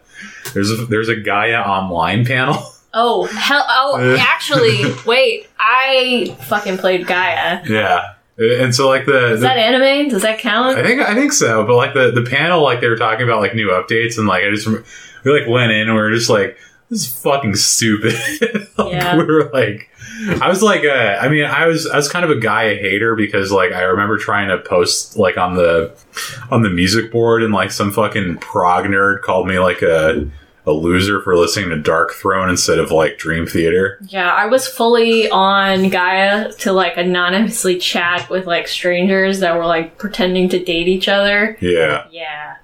[0.53, 2.57] there's a there's a Gaia online panel.
[2.97, 3.65] Oh, hell.
[3.67, 5.49] Oh, actually, wait.
[5.59, 7.61] I fucking played Gaia.
[7.67, 8.13] yeah.
[8.37, 10.09] And so like the, Is the that anime?
[10.09, 10.77] Does that count?
[10.77, 13.39] I think I think so, but like the the panel, like they were talking about
[13.39, 16.29] like new updates, and like I just we like went in and we were just
[16.29, 16.57] like,
[16.89, 18.13] this is fucking stupid.
[18.77, 19.15] Like, Yeah.
[19.15, 19.89] We were like,
[20.41, 23.15] I was like, uh, I mean, I was I was kind of a Gaia hater
[23.15, 25.95] because like I remember trying to post like on the
[26.51, 30.29] on the music board, and like some fucking prog nerd called me like a
[30.67, 33.99] a loser for listening to Darkthrone instead of like Dream Theater.
[34.07, 39.65] Yeah, I was fully on Gaia to like anonymously chat with like strangers that were
[39.65, 41.57] like pretending to date each other.
[41.61, 42.07] Yeah.
[42.11, 42.55] Yeah.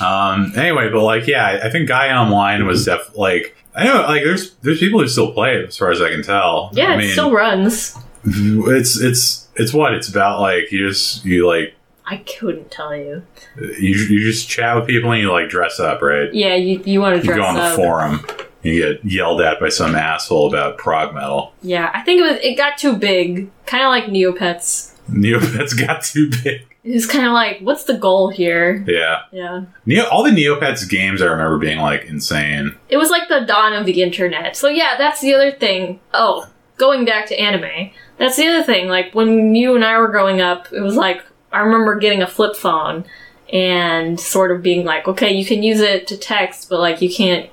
[0.00, 0.52] Um.
[0.56, 3.56] Anyway, but like, yeah, I- think Gaia Online was def like.
[3.74, 6.22] I know, like, there's there's people who still play it, as far as I can
[6.22, 6.70] tell.
[6.72, 7.96] Yeah, I it still runs.
[8.24, 10.40] it's it's it's what it's about.
[10.40, 11.74] Like, you just you like
[12.10, 13.22] I couldn't tell you.
[13.56, 16.32] you you just chat with people and you like dress up, right?
[16.34, 17.36] Yeah, you you want to dress up.
[17.36, 17.76] You go on the up.
[17.76, 18.26] forum,
[18.62, 21.54] you get yelled at by some asshole about prog metal.
[21.62, 24.94] Yeah, I think it was it got too big, kind of like Neopets.
[25.08, 26.66] Neopets got too big.
[26.82, 28.82] It was kind of like, what's the goal here?
[28.88, 32.74] Yeah, Yeah, Neo, all the Neopets games I remember being like insane.
[32.88, 34.56] it was like the dawn of the internet.
[34.56, 36.00] So yeah, that's the other thing.
[36.14, 38.88] Oh, going back to anime, that's the other thing.
[38.88, 42.26] Like when you and I were growing up, it was like I remember getting a
[42.26, 43.04] flip phone
[43.52, 47.12] and sort of being like, okay, you can use it to text, but like you
[47.12, 47.50] can't.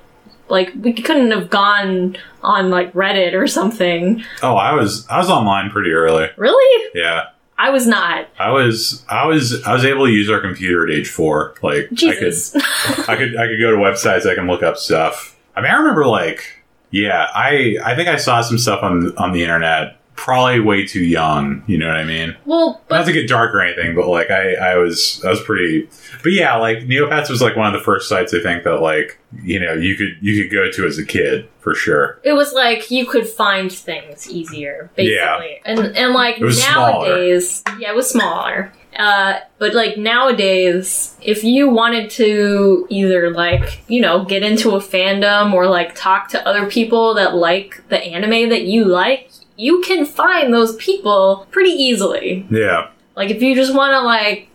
[0.50, 4.24] Like we couldn't have gone on like Reddit or something.
[4.42, 6.28] Oh, I was I was online pretty early.
[6.38, 6.90] Really?
[6.94, 7.24] Yeah.
[7.58, 8.28] I was not.
[8.38, 11.54] I was I was I was able to use our computer at age four.
[11.60, 12.56] Like Jesus.
[12.56, 12.60] I
[12.94, 14.26] could I could I could go to websites.
[14.26, 15.36] I can look up stuff.
[15.54, 17.26] I mean, I remember like yeah.
[17.34, 19.97] I I think I saw some stuff on on the internet.
[20.18, 21.62] Probably way too young.
[21.68, 22.36] You know what I mean?
[22.44, 25.40] well, but Not to get dark or anything, but like I I was I was
[25.40, 25.88] pretty.
[26.24, 29.18] But yeah, like Neopets was like one of the first sites I think that like
[29.42, 32.18] you know you could you could go to as a kid for sure.
[32.24, 35.14] it was like you could find things easier, basically.
[35.14, 35.60] Yeah.
[35.64, 38.72] And and like nowadays, yeah, it was smaller.
[38.96, 44.80] Uh, but like nowadays, if you wanted to either like you know get into a
[44.80, 49.82] fandom or like talk to other people that like the anime that you like, you
[49.82, 52.46] can find those people pretty easily.
[52.48, 52.88] Yeah.
[53.16, 54.48] Like if you just want to like,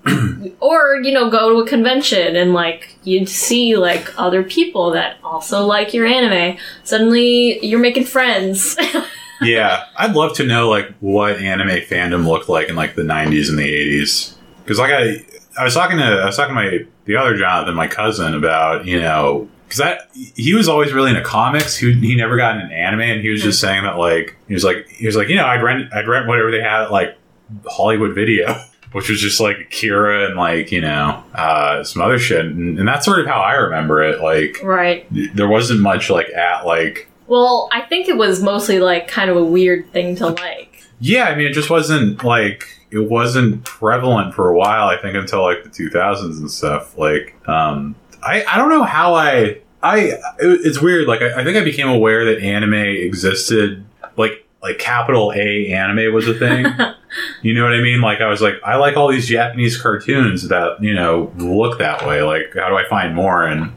[0.61, 5.17] or you know, go to a convention and like you'd see like other people that
[5.21, 6.57] also like your anime.
[6.85, 8.77] Suddenly you're making friends.
[9.41, 13.49] yeah, I'd love to know like what anime fandom looked like in like the '90s
[13.49, 14.35] and the '80s.
[14.63, 15.25] Because like I,
[15.59, 18.85] I was talking to I was talking to my the other Jonathan, my cousin, about
[18.85, 21.75] you know because that he was always really into comics.
[21.75, 24.63] He he never got into anime, and he was just saying that like he was
[24.63, 27.17] like he was like you know I'd rent I'd rent whatever they had at like
[27.65, 28.55] Hollywood Video.
[28.93, 32.88] Which was just like Akira and like you know uh, some other shit, and, and
[32.88, 34.21] that's sort of how I remember it.
[34.21, 35.07] Like right.
[35.33, 39.38] there wasn't much like at like Well, I think it was mostly like kind of
[39.38, 40.83] a weird thing to like.
[40.99, 44.89] Yeah, I mean, it just wasn't like it wasn't prevalent for a while.
[44.89, 46.95] I think until like the 2000s and stuff.
[46.95, 51.07] Like, um, I I don't know how I I it's weird.
[51.07, 53.86] Like, I, I think I became aware that anime existed.
[54.15, 56.65] Like, like capital A anime was a thing.
[57.41, 57.99] you know what I mean?
[57.99, 62.07] Like, I was like, I like all these Japanese cartoons that you know look that
[62.07, 62.21] way.
[62.21, 63.45] Like, how do I find more?
[63.45, 63.73] And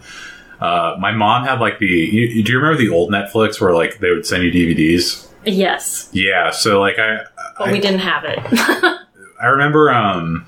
[0.60, 1.86] uh, my mom had like the.
[1.86, 5.26] You, do you remember the old Netflix where like they would send you DVDs?
[5.44, 7.24] yes, Yeah, so like I,
[7.58, 9.00] but I we didn't have it.
[9.40, 10.46] I remember um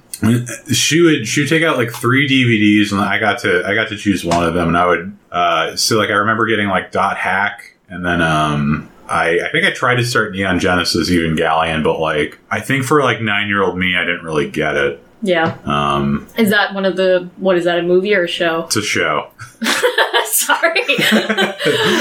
[0.73, 3.89] she would she would take out like three DVDs and I got to I got
[3.89, 6.91] to choose one of them and I would uh so like I remember getting like
[6.93, 11.83] Dot Hack and then um I, I think I tried to start Neon Genesis Evangelion,
[11.83, 15.03] but like I think for like nine year old me, I didn't really get it.
[15.23, 15.57] Yeah.
[15.65, 18.65] Um, Is that one of the what is that a movie or a show?
[18.65, 19.31] it's a show.
[20.25, 20.83] Sorry.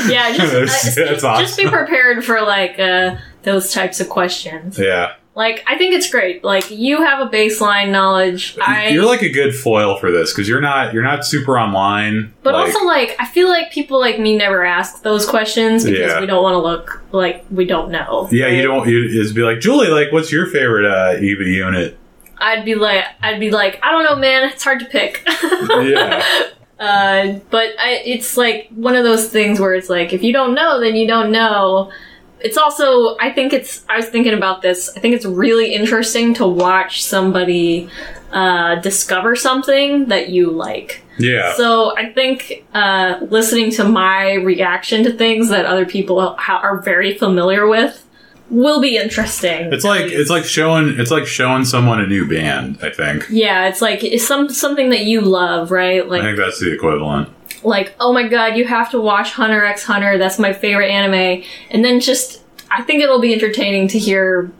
[0.09, 4.77] yeah, just, uh, That's- just be prepared for like uh, those types of questions.
[4.77, 6.43] Yeah, Like I think it's great.
[6.43, 8.57] Like you have a baseline knowledge.
[8.59, 12.33] I you're like a good foil for this because you're not you're not super online.
[12.41, 15.99] But like, also, like, I feel like people like me never ask those questions because
[16.13, 16.19] Yeah.
[16.19, 18.27] we don't want to look like we don't know.
[18.31, 18.89] yeah, you don't.
[18.89, 21.99] You just be like Julie, like, what's your favorite uh, Eva unit?
[22.39, 24.49] I'd be like, I'd be like, I don't know, man.
[24.49, 25.21] It's hard to pick.
[25.27, 26.25] Yeah.
[26.79, 30.53] Uh, but I, it's like one of those things where it's like, if you don't
[30.53, 31.91] know, then you don't know.
[32.39, 34.95] It's also, I think it's, I was thinking about this.
[34.95, 37.89] I think it's really interesting to watch somebody
[38.31, 41.03] uh, discover something that you like.
[41.19, 46.59] Yeah, So I think uh, listening to my reaction to things that other people ha-
[46.61, 48.03] are very familiar with
[48.49, 49.73] will be interesting.
[49.73, 52.79] it's like it's like showing it's like showing someone a new band.
[52.81, 53.25] I think.
[53.29, 56.07] yeah, it's like it's some something that you love, right?
[56.07, 57.29] Like I think that's the equivalent.
[57.67, 60.17] Like oh my god, you have to watch Hunter x Hunter.
[60.17, 61.43] That's my favorite anime.
[61.71, 64.51] And then just I think it'll be entertaining to hear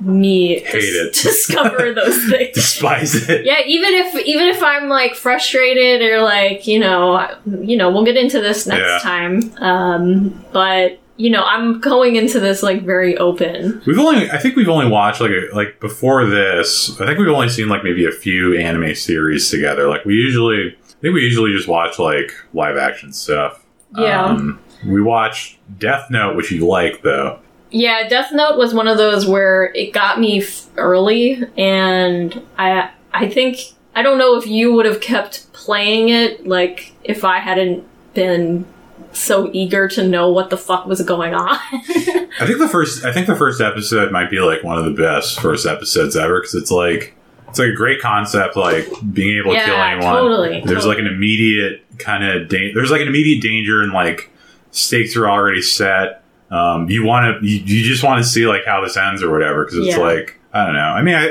[0.00, 1.14] me Hate it.
[1.22, 2.54] discover those things.
[2.54, 3.46] Despise it.
[3.46, 7.26] Yeah, even if even if I'm like frustrated or like you know
[7.62, 8.98] you know we'll get into this next Yeah.
[9.02, 9.52] time.
[9.58, 13.80] Um, but you know I'm going into this like very open.
[13.86, 16.90] We've only, I think we've only watched like a, like before this.
[17.00, 19.88] I think we've only seen like maybe a few anime series together.
[19.88, 23.64] Like we usually, I think we usually just watch like live action stuff.
[23.96, 24.24] Yeah.
[24.24, 27.40] Um, we watched Death Note, which you like though.
[27.70, 32.90] Yeah, Death Note was one of those where it got me f- early, and I
[33.12, 33.58] I think
[33.94, 38.66] I don't know if you would have kept playing it like if I hadn't been
[39.12, 41.48] so eager to know what the fuck was going on.
[41.72, 44.90] I think the first, I think the first episode might be like one of the
[44.90, 47.15] best first episodes ever because it's like
[47.48, 50.14] it's like a great concept, like being able to kill Yeah, anyone.
[50.14, 50.88] totally, There's totally.
[50.94, 54.30] like an immediate kind of da- there's like an immediate danger and like
[54.70, 56.22] stakes are already set.
[56.50, 59.30] Um, you want to, you, you just want to see like how this ends or
[59.30, 60.02] whatever because it's Yeah.
[60.02, 60.80] like I don't know.
[60.80, 61.28] I mean, I,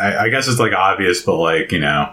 [0.00, 2.12] I I guess it's like obvious, but like you know.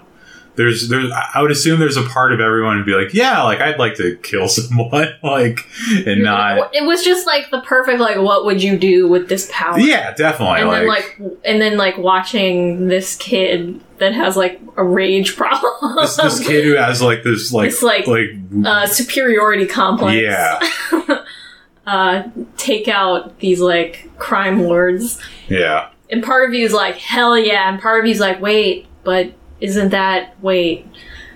[0.59, 3.61] There's, there's, I would assume there's a part of everyone who'd be like, yeah, like
[3.61, 5.65] I'd like to kill someone, like,
[6.05, 9.49] and not, it was just like the perfect like what would you do with this
[9.53, 9.79] power?
[9.79, 14.83] yeah, definitely, and then like and then like watching this kid that has like a
[14.83, 15.95] rage problem.
[15.95, 18.29] this, this kid who has like this like It's like- like
[18.65, 20.15] uh, superiority complex.
[20.21, 20.59] yeah
[21.87, 22.23] uh,
[22.57, 27.69] take out these like crime lords, yeah and part of you is like hell yeah,
[27.71, 30.85] and part of you is like wait, but isn't that wait?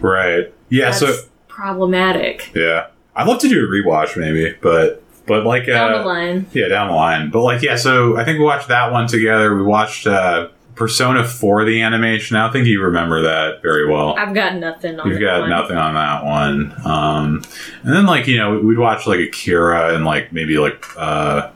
[0.01, 1.15] right yeah That's so
[1.47, 2.51] problematic.
[2.55, 6.45] yeah I'd love to do a rewatch maybe but but like Down the uh, line,
[6.53, 9.55] yeah down the line but like yeah so I think we watched that one together
[9.55, 14.15] we watched uh Persona 4 the animation I don't think you remember that very well
[14.17, 15.07] I've got nothing on.
[15.07, 15.49] That got one.
[15.51, 16.73] nothing on that one.
[16.85, 17.43] Um,
[17.83, 21.51] and then like you know we'd watch like Akira and like maybe like uh,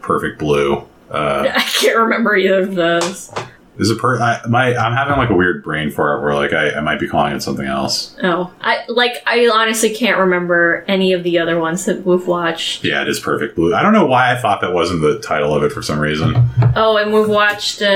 [0.00, 0.76] Perfect Blue.
[1.10, 3.30] Uh, I can't remember either of those.
[3.78, 4.20] Is a per?
[4.20, 7.00] I, my I'm having like a weird brain for it where like I, I might
[7.00, 8.16] be calling it something else.
[8.22, 9.22] Oh, I like.
[9.26, 12.84] I honestly can't remember any of the other ones that we've watched.
[12.84, 13.74] Yeah, it is Perfect Blue.
[13.74, 16.34] I don't know why I thought that wasn't the title of it for some reason.
[16.76, 17.86] Oh, and we've watched uh,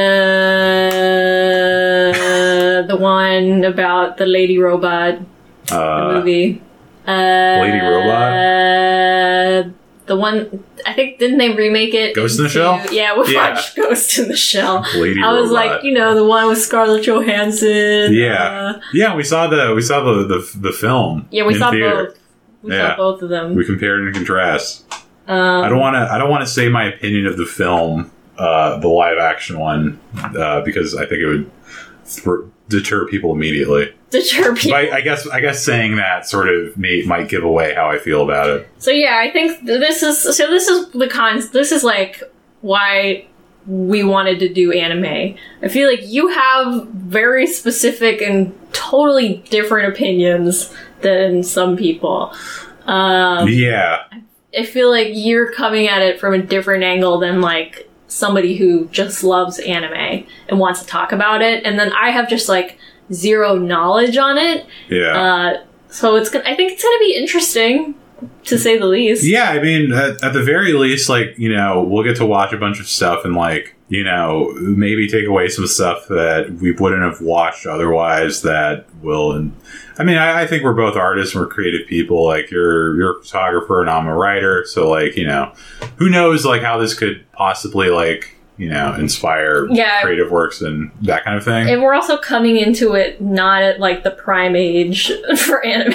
[2.86, 5.18] the one about the lady robot
[5.66, 6.62] the Uh, movie.
[7.06, 9.72] Uh, Lady Robot.
[10.06, 12.14] The one I think didn't they remake it?
[12.14, 12.80] Ghost in the Shell?
[12.92, 13.50] Yeah, we Yeah.
[13.54, 14.84] watched Ghost in the Shell.
[14.96, 15.66] Lady I was Robot.
[15.66, 18.12] like, you know, the one with Scarlett Johansson.
[18.14, 18.74] Yeah.
[18.76, 21.26] uh, yeah, we saw the we saw the the, the film.
[21.30, 22.06] yeah, we saw theater.
[22.06, 22.18] both.
[22.62, 22.90] We Yeah.
[22.90, 23.54] saw both of them.
[23.54, 24.84] We compared and contrast.
[25.26, 26.12] Um, I don't want to.
[26.12, 30.00] I don't want to say my opinion of the film, uh, the live action one,
[30.36, 31.50] uh, because I think it would
[32.06, 33.94] thr deter people immediately.
[34.10, 34.76] deter people.
[34.76, 35.26] I, I guess.
[35.28, 38.68] I guess saying that sort of may, might give away how I feel about it.
[38.78, 40.48] So yeah, I think this is so.
[40.48, 41.50] This is the cons.
[41.50, 42.22] This is like
[42.60, 43.26] why
[43.66, 45.36] we wanted to do anime.
[45.62, 52.34] I feel like you have very specific and totally different opinions than some people.
[52.86, 54.04] Um, yeah,
[54.56, 58.86] I feel like you're coming at it from a different angle than like somebody who
[58.88, 62.78] just loves anime and wants to talk about it, and then I have just like
[63.12, 64.66] zero knowledge on it.
[64.88, 66.44] yeah, Uh, so it's gonna.
[66.48, 67.94] I think it's gonna be interesting.
[68.44, 69.24] To say the least.
[69.24, 72.52] Yeah, I mean, at, at the very least, like you know, we'll get to watch
[72.52, 76.72] a bunch of stuff and like you know maybe take away some stuff that we
[76.72, 78.42] wouldn't have watched otherwise.
[78.42, 79.54] That will, and
[79.98, 82.24] I mean, I, I think we're both artists and we're creative people.
[82.26, 85.52] Like you're you're a photographer and I'm a writer, so like you know,
[85.96, 90.02] who knows like how this could possibly like you know inspire Yeah.
[90.02, 91.68] creative works and that kind of thing.
[91.70, 95.94] And we're also coming into it not at like the prime age for anime.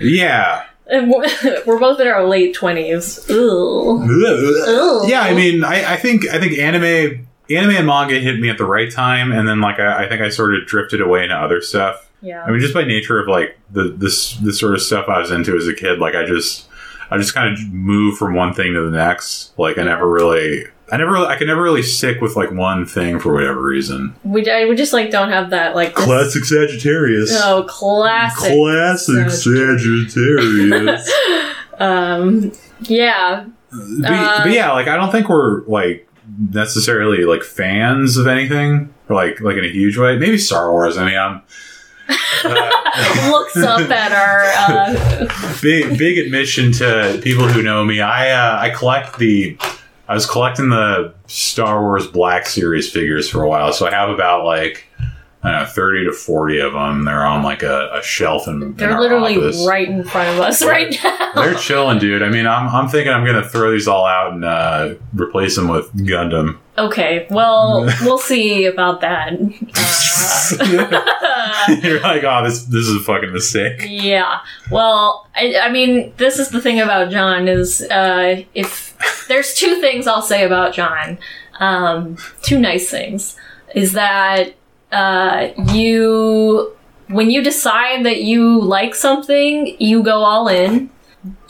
[0.00, 0.64] yeah.
[0.88, 1.26] And we're
[1.66, 3.24] we're both in our late twenties.
[5.06, 8.58] Yeah, I mean, I, I think I think anime anime and manga hit me at
[8.58, 11.36] the right time, and then like I, I think I sort of drifted away into
[11.36, 12.08] other stuff.
[12.20, 12.42] Yeah.
[12.42, 15.30] I mean, just by nature of like the this this sort of stuff I was
[15.30, 16.68] into as a kid, like I just
[17.10, 19.56] I just kind of moved from one thing to the next.
[19.58, 20.66] Like I never really.
[20.90, 24.14] I never, really, I could never really stick with like one thing for whatever reason.
[24.24, 27.30] we I, we just like don't have that like this- Classic Sagittarius.
[27.44, 28.52] Oh, classic.
[28.52, 31.10] Classic Sagittarius.
[31.80, 32.50] Um.
[32.80, 33.44] Yeah.
[33.70, 36.08] but, Uh, but yeah, like I don't think we're like
[36.50, 40.18] necessarily like fans of anything, or like like in a huge way.
[40.18, 40.96] Maybe Star Wars.
[40.98, 41.42] I mean, I'm
[42.44, 44.42] uh, Looks up at our.
[44.56, 48.00] Uh, big big admission to people who know me.
[48.00, 49.56] I uh, I collect the.
[50.08, 54.08] I was collecting the Star Wars Black Series figures for a while, so I have
[54.08, 54.87] about like
[55.42, 57.04] I thirty to forty of them.
[57.04, 59.64] They're on like a, a shelf in, in they're our literally office.
[59.66, 61.32] right in front of us right now.
[61.34, 62.22] They're chilling, dude.
[62.22, 65.68] I mean, I'm, I'm thinking I'm gonna throw these all out and uh, replace them
[65.68, 66.58] with Gundam.
[66.76, 69.32] Okay, well, we'll see about that.
[69.32, 69.38] Uh,
[71.82, 73.82] You're like, oh, this this is a fucking mistake.
[73.86, 74.40] yeah.
[74.70, 78.96] Well, I, I mean, this is the thing about John is uh, if
[79.28, 81.18] there's two things I'll say about John,
[81.60, 83.36] um, two nice things,
[83.74, 84.54] is that
[84.92, 86.74] uh, you
[87.08, 90.90] when you decide that you like something, you go all in.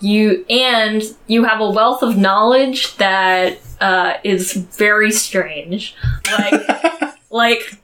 [0.00, 5.94] You and you have a wealth of knowledge that uh, is very strange.
[6.38, 6.62] Like,
[7.30, 7.78] like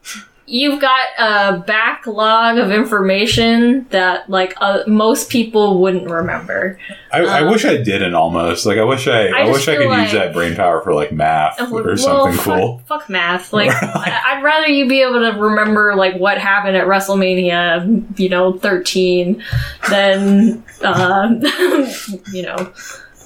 [0.47, 6.79] you've got a backlog of information that like uh, most people wouldn't remember.
[7.13, 8.67] I, I Um, wish I didn't almost.
[8.67, 11.13] Like, I wish I, I I, wish I could use that brain power for like
[11.13, 12.83] math or well, something fuck, cool.
[12.87, 13.53] Fuck math.
[13.53, 18.29] Like, I- I'd rather you be able to remember like what happened at WrestleMania, you
[18.29, 19.43] know, 13,
[19.89, 21.29] than uh,
[22.33, 22.73] you know,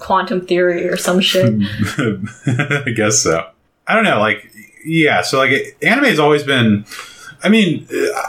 [0.00, 1.52] quantum theory or some shit.
[2.46, 3.48] I guess so.
[3.86, 4.18] I don't know.
[4.20, 4.52] Like,
[4.84, 5.22] yeah.
[5.22, 6.84] So like, anime has always been.
[7.42, 7.86] I mean,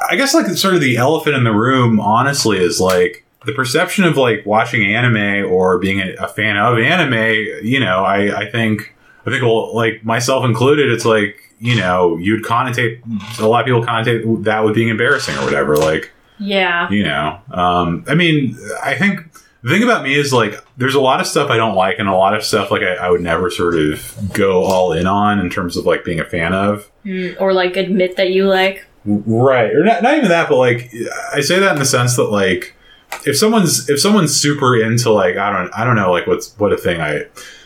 [0.10, 4.04] I guess like sort of the elephant in the room, honestly, is like the perception
[4.04, 7.64] of like watching anime or being a, a fan of anime.
[7.66, 8.94] You know, I I think
[9.26, 13.02] I think well, like myself included, it's like you know you'd connotate
[13.40, 15.76] a lot of people connotate that with being embarrassing or whatever.
[15.76, 16.90] Like Yeah.
[16.90, 19.29] you know um, i mean i think
[19.62, 22.08] the thing about me is like there's a lot of stuff i don't like and
[22.08, 25.40] a lot of stuff like I, I would never sort of go all in on
[25.40, 26.90] in terms of like being a fan of.
[27.06, 28.86] Mm, Or like admit that you like.
[29.06, 29.74] right.
[29.74, 30.92] Or not, not even that but like
[31.34, 32.76] i say that in the sense that like
[33.26, 36.72] if someone's if someone's super into like i don't i don't know like what's what
[36.72, 37.24] a thing i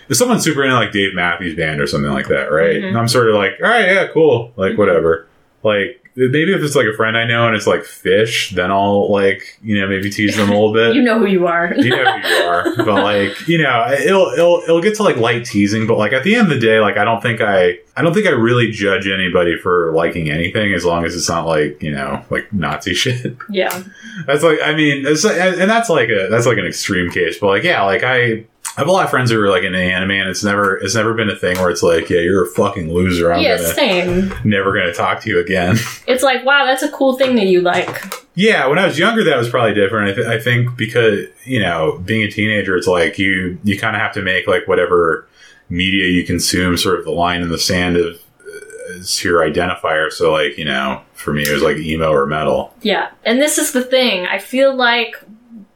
[0.09, 2.77] if someone's super into like dave matthews band or something like that right?
[2.77, 2.89] Mhm.
[2.89, 4.51] and i'm sort of like all right yeah cool.
[4.55, 5.27] Like whatever.
[5.63, 9.11] Like maybe if it's like a friend i know and it's like Phish then i'll
[9.11, 11.73] like you know maybe tease them a little bit You know who you are.
[11.75, 15.17] you know who you are but like you know it'll it'll it'll get to like
[15.17, 17.77] light teasing but like at the end of the day like i don't think i
[17.97, 21.45] i don't think i really judge anybody for liking anything as long as it's not
[21.45, 23.83] like you know like nazi shit yeah.
[24.25, 27.47] that's like i mean like, and that's like a that's like an extreme case but
[27.47, 28.45] like yeah like i
[28.75, 30.95] I have a lot of friends who are like into anime, and it's never it's
[30.95, 33.31] never been a thing where it's like, yeah, you're a fucking loser.
[33.31, 34.33] I'm yeah, gonna same.
[34.43, 35.77] never gonna talk to you again.
[36.07, 38.03] It's like, wow, that's a cool thing that you like.
[38.35, 40.11] Yeah, when I was younger, that was probably different.
[40.11, 43.95] I, th- I think because you know, being a teenager, it's like you you kind
[43.95, 45.27] of have to make like whatever
[45.69, 50.11] media you consume, sort of the line in the sand of uh, is your identifier.
[50.11, 52.73] So like you know, for me, it was like emo or metal.
[52.81, 54.25] Yeah, and this is the thing.
[54.25, 55.15] I feel like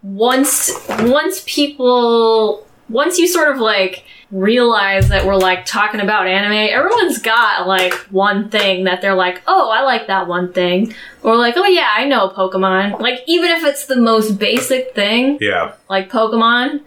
[0.02, 0.72] once
[1.02, 7.20] once people once you sort of like realize that we're like talking about anime, everyone's
[7.20, 11.56] got like one thing that they're like, "Oh, I like that one thing." Or like,
[11.58, 16.10] "Oh yeah, I know Pokemon." Like even if it's the most basic thing, Yeah, like
[16.10, 16.82] Pokemon,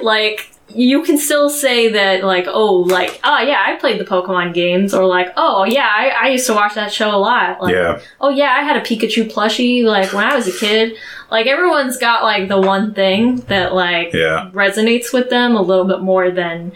[0.02, 4.54] like you can still say that like oh like oh yeah I played the Pokemon
[4.54, 7.74] games or like oh yeah I, I used to watch that show a lot like
[7.74, 10.96] yeah, oh yeah, I had a Pikachu plushie like when I was a kid.
[11.30, 15.86] Like everyone's got like the one thing that like yeah, resonates with them a little
[15.86, 16.72] bit more than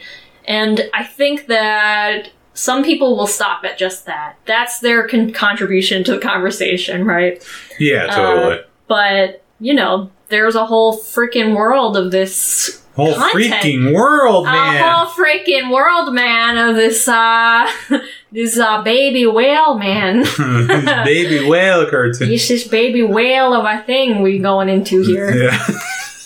[0.46, 4.36] and I think that some people will stop at just that.
[4.46, 7.44] That's their con- contribution to the conversation, right?
[7.78, 8.60] yeah, uh, totally.
[8.88, 13.52] But, you know, there's a whole freaking world of this Whole content.
[13.62, 14.76] freaking world, man.
[14.76, 17.70] a whole freaking world, man, of this uh
[18.32, 20.24] this uh baby whale, man.
[21.04, 22.30] Baby whale cartoon.
[22.32, 25.30] It's this baby whale of a thing we going into here.
[25.30, 25.66] Yeah.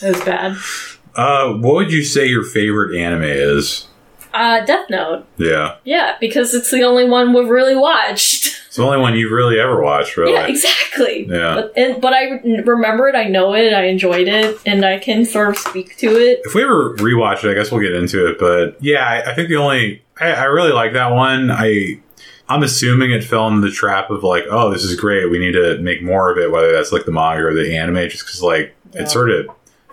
[0.02, 0.56] It was bad.
[1.14, 3.86] Uh, what would you say your favorite anime is?
[4.32, 5.26] Uh, Death Note.
[5.36, 5.76] Yeah.
[5.84, 8.56] Yeah, because it's the only one we've really watched.
[8.70, 10.34] It's the only one you've really ever watched, really.
[10.34, 11.26] Yeah, exactly.
[11.28, 11.54] Yeah.
[11.56, 13.16] But and, but I remember it.
[13.16, 13.72] I know it.
[13.72, 16.38] I enjoyed it, and I can sort of speak to it.
[16.44, 18.38] If we ever rewatch it, I guess we'll get into it.
[18.38, 21.50] But yeah, I, I think the only I, I really like that one.
[21.50, 21.98] I
[22.48, 25.28] I'm assuming it fell in the trap of like, oh, this is great.
[25.28, 28.08] We need to make more of it, whether that's like the manga or the anime,
[28.08, 29.02] just because like Yeah.
[29.02, 29.48] it's sort of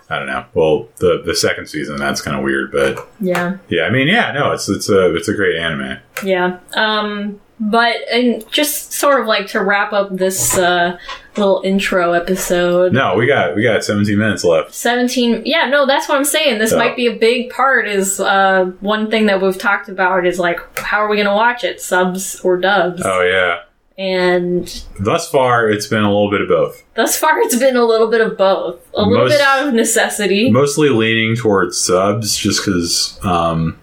[0.08, 0.44] I don't know.
[0.54, 3.56] Well, the the second season that's kind of weird, but Yeah.
[3.68, 5.98] yeah, I mean, yeah, no, it's it's a it's a great anime.
[6.24, 6.60] Yeah.
[6.74, 7.40] Um.
[7.60, 10.96] But and just sort of like to wrap up this uh,
[11.36, 12.92] little intro episode.
[12.92, 14.72] No, we got we got 17 minutes left.
[14.74, 16.78] 17 yeah no that's what i'm saying this Yeah.
[16.78, 20.58] might be a big part is uh, one thing that we've talked about is like
[20.78, 23.62] how are we going to watch it subs or dubs Oh yeah.
[24.02, 26.84] and Thus far, it's been a little bit of both.
[26.94, 30.50] thus far it's been a little bit of both a little bit out of necessity
[30.50, 33.78] mostly leaning towards subs just because um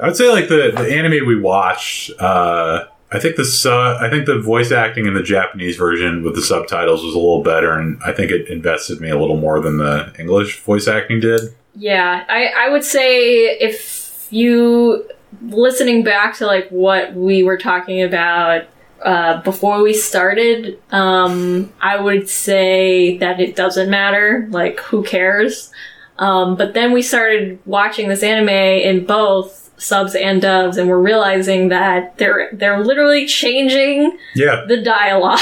[0.00, 4.08] i would say like the, the anime we watched uh i think the su- i
[4.10, 7.72] think the voice acting in the japanese version with the subtitles was a little better
[7.72, 11.42] and i think it invested me a little more than the english voice acting did
[11.74, 15.08] yeah I, I would say if you
[15.42, 18.64] listening back to like what we were talking about
[19.02, 24.48] uh, before we started, um, I would say that it doesn't matter.
[24.50, 25.70] Like, who cares?
[26.18, 30.98] Um, but then we started watching this anime in both subs and dubs, and we're
[31.00, 35.40] realizing that they're they're literally changing yeah the dialogue.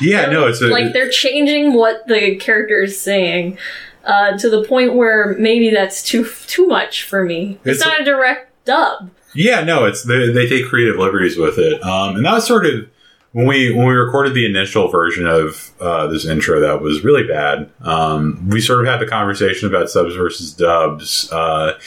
[0.00, 3.58] yeah no it's a like they're changing what the character is saying
[4.04, 7.58] uh, to the point where maybe that's too too much for me.
[7.64, 9.10] It's, It's- not a direct dub.
[9.34, 12.64] Yeah, no, it's they, they take creative liberties with it, um, and that was sort
[12.64, 12.88] of
[13.32, 17.24] when we when we recorded the initial version of uh, this intro that was really
[17.24, 17.70] bad.
[17.82, 21.30] Um, we sort of had the conversation about subs versus dubs.
[21.30, 21.78] Uh,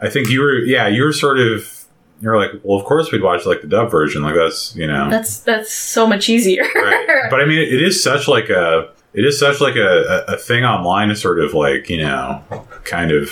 [0.00, 1.84] I think you were, yeah, you were sort of
[2.20, 4.86] you were like, well, of course we'd watch like the dub version, like that's you
[4.86, 6.62] know, That's that's so much easier.
[6.74, 7.28] right.
[7.30, 10.36] But I mean, it is such like a it is such like a, a, a
[10.36, 12.42] thing online to sort of like you know,
[12.84, 13.30] kind of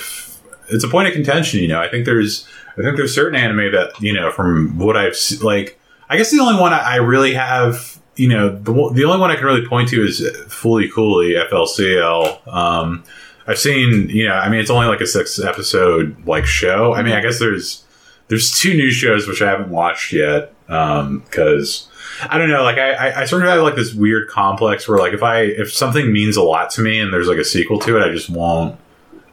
[0.69, 1.59] it's a point of contention.
[1.61, 2.47] You know, I think there's
[2.77, 5.79] I think there's certain anime that you know from what I've like.
[6.09, 9.31] I guess the only one I, I really have, you know, the the only one
[9.31, 12.47] I can really point to is Fooly Cooly FLCL.
[12.47, 13.03] Um,
[13.47, 16.93] I've seen, you know, I mean, it's only like a six episode like show.
[16.93, 17.83] I mean, I guess there's
[18.27, 21.87] there's two new shows which I haven't watched yet um, because
[22.29, 22.63] I don't know.
[22.63, 25.41] Like I, I, I sort of have like this weird complex where like if I
[25.41, 28.11] if something means a lot to me and there's like a sequel to it, I
[28.11, 28.79] just won't.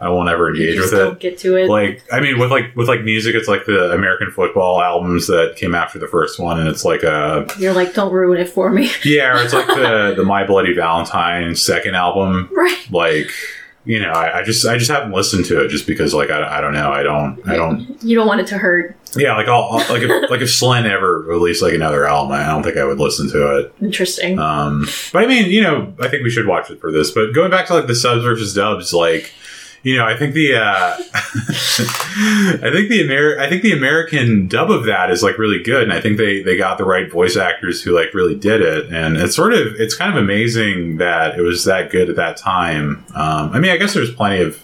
[0.01, 1.21] I won't ever engage just with it.
[1.21, 1.69] get to it.
[1.69, 5.55] Like I mean, with like with like music, it's like the American football albums that
[5.55, 8.69] came after the first one, and it's like a You're like, don't ruin it for
[8.71, 8.91] me.
[9.05, 12.51] yeah, or it's like the the My Bloody Valentine second album.
[12.53, 12.85] right.
[12.91, 13.31] Like
[13.85, 16.59] you know, I, I just I just haven't listened to it just because like I,
[16.59, 18.97] I don't know I don't I don't You don't want it to hurt.
[19.17, 22.47] yeah like I'll, I'll- like if like if Slint ever released like another album, I
[22.47, 23.75] don't think I would listen to it.
[23.83, 24.39] Interesting.
[24.39, 27.11] Um, but I mean, you know, I think we should watch it for this.
[27.11, 29.33] But going back to like the subs versus dubs, like,
[29.83, 34.71] you know, I think the uh, I think the Amer- I think the American dub
[34.71, 37.37] of that is like really good, and I think they they got the right voice
[37.37, 41.39] actors who like really did it, and it's sort of it's kind of amazing that
[41.39, 43.05] it was that good at that time.
[43.15, 44.63] Um, I mean, I guess there's plenty of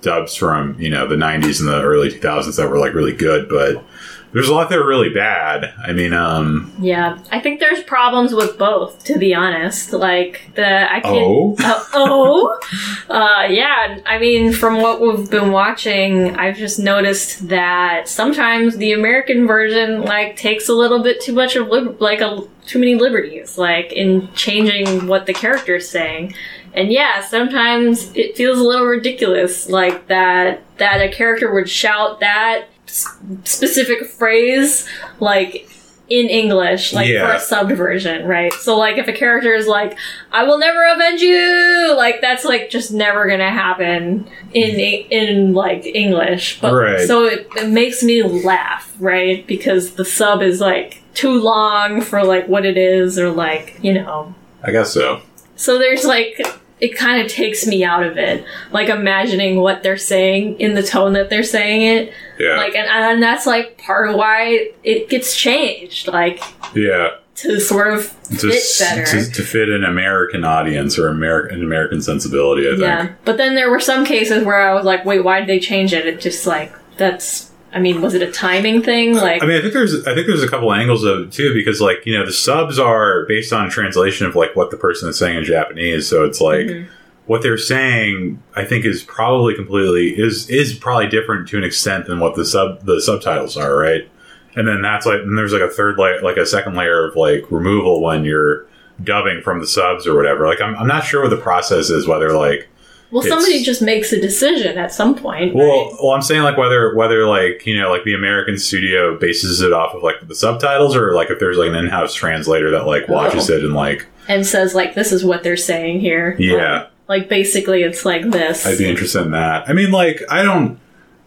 [0.00, 3.48] dubs from you know the 90s and the early 2000s that were like really good,
[3.48, 3.84] but
[4.32, 5.74] there's a lot that are really bad.
[5.82, 9.04] I mean, um, yeah, I think there's problems with both.
[9.04, 11.56] To be honest, like the I can oh.
[11.58, 12.58] Uh, oh,
[13.10, 14.00] uh, yeah.
[14.06, 20.02] I mean, from what we've been watching, I've just noticed that sometimes the American version
[20.02, 23.92] like takes a little bit too much of lib- like a too many liberties, like
[23.92, 26.34] in changing what the character is saying.
[26.74, 32.20] And yeah, sometimes it feels a little ridiculous, like that that a character would shout
[32.20, 34.86] that specific phrase,
[35.20, 35.68] like
[36.08, 38.52] in English, like for a subbed version, right?
[38.52, 39.96] So like if a character is like,
[40.30, 44.78] "I will never avenge you," like that's like just never gonna happen in
[45.10, 46.60] in like English.
[46.60, 47.06] But Right.
[47.06, 49.46] so it, it makes me laugh, right?
[49.46, 53.94] Because the sub is like too long for like what it is, or like you
[53.94, 54.34] know.
[54.62, 55.22] I guess so.
[55.56, 56.40] So there's like
[56.82, 60.82] it kind of takes me out of it, like imagining what they're saying in the
[60.82, 62.56] tone that they're saying it, Yeah.
[62.56, 66.42] like and and that's like part of why it gets changed, like.
[66.74, 67.10] Yeah.
[67.36, 69.04] to sort of to, fit s- better.
[69.04, 72.66] to, to fit an American audience or American an American sensibility.
[72.66, 72.80] I think.
[72.82, 75.60] yeah, but then there were some cases where I was like, wait, why did they
[75.60, 76.06] change it?
[76.06, 77.51] It just like that's.
[77.74, 79.14] I mean, was it a timing thing?
[79.14, 81.54] Like, I mean, I think there's I think there's a couple angles of it too
[81.54, 84.76] because like you know the subs are based on a translation of like what the
[84.76, 86.86] person is saying in Japanese, so it's like Mhm.
[87.26, 88.42] what they're saying.
[88.54, 92.44] I think is probably completely is is probably different to an extent than what the
[92.44, 94.08] sub the subtitles are, right?
[94.54, 97.16] And then that's like and there's like a third layer, like a second layer of
[97.16, 98.66] like removal when you're
[99.02, 100.46] dubbing from the subs or whatever.
[100.46, 102.68] Like I'm I'm not sure what the process is, whether like
[103.12, 105.54] well, somebody just makes a decision at some point.
[105.54, 105.96] Well, right?
[106.02, 109.72] well, I'm saying like whether whether like you know like the American studio bases it
[109.72, 113.08] off of like the subtitles or like if there's like an in-house translator that like
[113.08, 113.54] watches Oh.
[113.54, 116.36] it and like and says like, this is what they're saying here.
[116.38, 116.54] Yeah.
[116.82, 118.64] Like, like, basically, it's like this.
[118.64, 119.68] I'd be interested in that.
[119.68, 120.78] I mean, like I don't,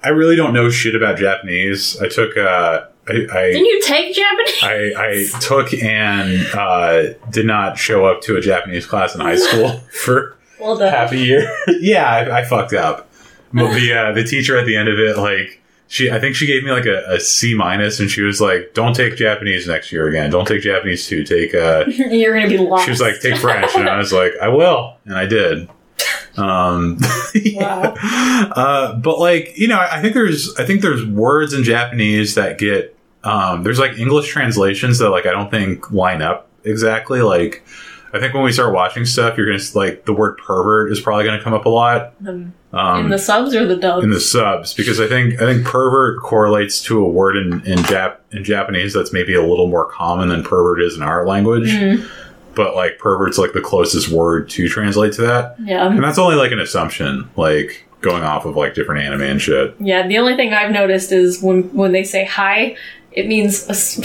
[0.03, 2.01] I really don't know shit about Japanese.
[2.01, 4.63] I took uh, I Didn't you take Japanese?
[4.63, 9.35] I, I took and uh, did not show up to a Japanese class in high
[9.35, 11.13] school for well done.
[11.13, 11.49] a year.
[11.79, 13.09] yeah, I, I fucked up.
[13.53, 16.45] But the uh, the teacher at the end of it, like she, I think she
[16.45, 19.91] gave me like a, a C minus, and she was like, "Don't take Japanese next
[19.91, 20.29] year again.
[20.29, 21.23] Don't take Japanese too.
[21.23, 22.85] Take." Uh, You're gonna be lost.
[22.85, 25.69] she was like, "Take French," and I was like, "I will," and I did.
[26.37, 26.97] Um,
[27.35, 27.95] yeah.
[28.55, 32.35] Uh, but like you know, I, I think there's I think there's words in Japanese
[32.35, 37.21] that get um, there's like English translations that like I don't think line up exactly.
[37.21, 37.63] Like
[38.15, 41.25] I think when we start watching stuff, you're gonna like the word pervert is probably
[41.25, 42.13] gonna come up a lot
[42.73, 44.03] Um, in the subs or the dubs?
[44.03, 47.79] in the subs because I think I think pervert correlates to a word in in,
[47.79, 51.69] Jap- in Japanese that's maybe a little more common than pervert is in our language.
[51.71, 52.05] Mhm.
[52.55, 55.87] But like pervert's like the closest word to translate to that, Yeah.
[55.87, 59.73] and that's only like an assumption, like going off of like different anime and shit.
[59.79, 62.75] Yeah, the only thing I've noticed is when when they say hi,
[63.15, 63.57] it means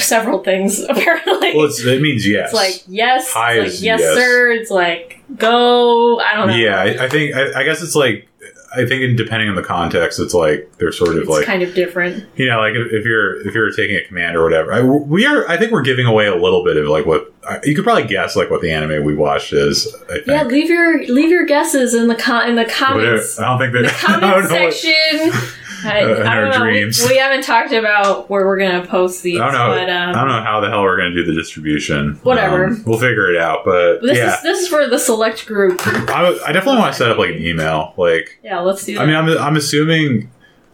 [0.02, 0.80] several things.
[0.88, 2.50] Apparently, Well, it's, it means yes.
[2.50, 4.14] it's like yes, Hi it's like yes, yes.
[4.14, 4.50] sir.
[4.52, 6.18] It's like go.
[6.20, 6.54] I don't know.
[6.54, 8.26] yeah, I, I think I, I guess it's like
[8.72, 11.62] I think in, depending on the context, it's like they're sort of it's like kind
[11.64, 12.24] of different.
[12.36, 15.26] you know, like if, if you're if you're taking a command or whatever, I, we
[15.26, 15.46] are.
[15.48, 17.32] I think we're giving away a little bit of like what
[17.64, 19.92] you could probably guess like what the anime we watched is.
[20.08, 20.26] I think.
[20.28, 22.76] Yeah, leave your leave your guesses in the con in the Whatever.
[22.84, 23.40] comments.
[23.40, 23.92] I don't think In that.
[23.92, 25.50] the comment know what- section.
[25.84, 26.64] I, Uh, in I our don't know.
[26.66, 27.06] We- dreams.
[27.08, 29.68] We, haven't talked about where we're gonna post these, I don't know.
[29.74, 32.18] but um, I don't know how the hell we're going to do the distribution.
[32.22, 32.66] Whatever.
[32.66, 33.64] Um, we'll figure it out.
[33.64, 35.80] But this yeah, is this is for the select group.
[35.86, 37.94] I, I definitely want to set up like an email.
[37.96, 39.02] Like, Yeah, let's do that.
[39.02, 40.30] I mean, I'm, I'm assuming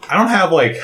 [0.09, 0.79] I don't have like.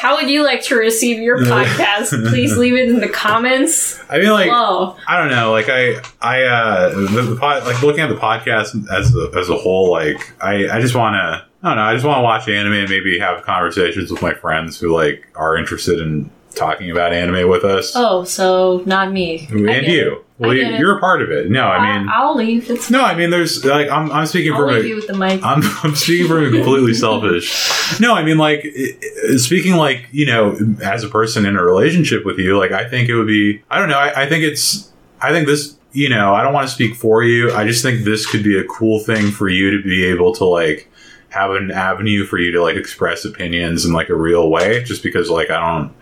[0.00, 2.10] How would you like to receive your podcast?
[2.28, 4.96] Please leave it in the comments I mean, like below.
[5.08, 5.50] I don't know.
[5.50, 9.48] Like I, I, uh, the, the pod, like looking at the podcast as a, as
[9.48, 9.90] a whole.
[9.90, 11.47] Like I, I just want to.
[11.62, 11.82] I don't know.
[11.82, 15.26] I just want to watch anime and maybe have conversations with my friends who like
[15.34, 17.92] are interested in talking about anime with us.
[17.96, 19.46] Oh, so not me.
[19.50, 20.24] And you.
[20.38, 21.50] Well, you, you're a part of it.
[21.50, 22.70] No, I mean, I'll leave.
[22.70, 25.08] It's no, I mean, there's like I'm, I'm speaking I'll from leave a, you with
[25.08, 25.42] the mic.
[25.44, 28.00] I'm, I'm speaking from completely selfish.
[28.00, 28.96] No, I mean, like, i-
[29.32, 32.88] i- speaking like, you know, as a person in a relationship with you, like, I
[32.88, 36.08] think it would be, I don't know, I, I think it's, I think this, you
[36.08, 37.52] know, I don't want to speak for you.
[37.52, 40.44] I just think this could be a cool thing for you to be able to,
[40.44, 40.88] like,
[41.30, 45.02] have an avenue for you to, like, express opinions in, like, a real way, just
[45.02, 45.92] because, like, I don't,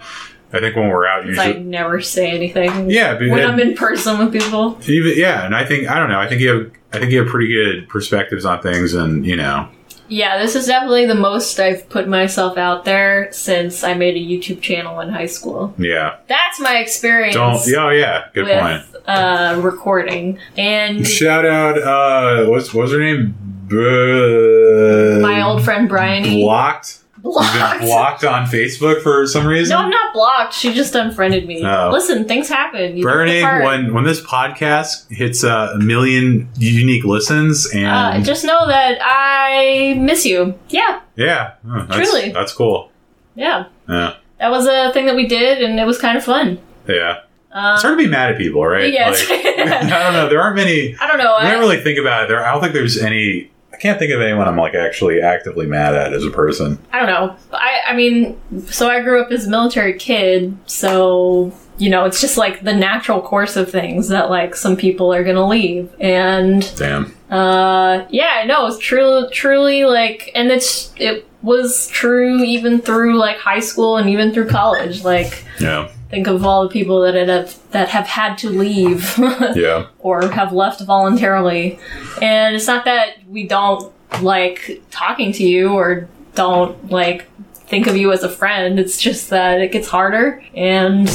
[0.52, 2.88] I think when we're out, 'Cause I never say anything.
[2.90, 4.78] Yeah, when and- I'm in person with people.
[4.86, 7.18] even, yeah, and I think, I don't know, I think you have, I think you
[7.18, 9.68] have pretty good perspectives on things, and, you know,
[10.08, 14.20] Yeah, this is definitely the most I've put myself out there since I made a
[14.20, 15.74] YouTube channel in high school.
[15.78, 16.14] yeah.
[16.28, 18.82] That's my experience Don't, yeah, oh, yeah, good with point.
[19.08, 20.38] uh, recording.
[20.56, 23.34] And Shout out, uh, what's what's her name?
[23.70, 27.00] My old friend Bryony blocked.
[27.16, 27.80] You've blocked.
[27.80, 29.74] been blocked on Facebook for some reason.
[29.76, 30.54] No, I'm not blocked.
[30.54, 31.64] She just unfriended me.
[31.64, 31.90] Oh.
[31.92, 32.96] Listen, things happen.
[32.96, 37.78] You when when this podcast hits uh, a million unique listens Uh,
[38.14, 40.54] and just know that I miss you.
[40.68, 42.30] Yeah, yeah, oh, that's, Truly.
[42.30, 42.92] that's cool.
[43.34, 43.64] yeah.
[43.88, 46.58] Yeah, That was a thing that we did, and it was kind of fun.
[46.86, 47.20] yeah.
[47.52, 48.92] Uh, It's hard to be mad at people, right?
[48.92, 49.28] Yes.
[49.30, 50.28] Like, I don't know.
[50.28, 50.94] There aren't many.
[51.00, 51.32] I don't know.
[51.32, 52.28] I I, don't really think about it.
[52.28, 53.50] There, I don't think there's any.
[53.76, 56.78] I can't think of anyone I'm like actually actively mad at as a person.
[56.92, 57.36] I don't know.
[57.52, 62.22] I, I mean, so I grew up as a military kid, so you know, it's
[62.22, 66.74] just like the natural course of things that like some people are gonna leave, and
[66.76, 67.14] Damn.
[67.30, 73.36] uh, yeah, no, it's truly, truly like, and it's it was true even through like
[73.36, 75.04] high school and even through college.
[75.04, 75.90] Like, Yeah.
[76.10, 79.18] Think of all the people that have that have had to leave.
[79.54, 79.86] Yeah.
[80.00, 81.78] or have left voluntarily.
[82.22, 83.92] And it's not that we don't
[84.22, 88.78] like talking to you or don't like think of you as a friend.
[88.78, 91.08] It's just that it gets harder and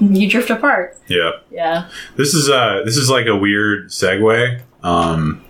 [0.00, 0.96] you drift apart.
[1.08, 1.32] Yeah.
[1.50, 1.88] Yeah.
[2.16, 4.60] This is uh this is like a weird segue.
[4.82, 5.44] Um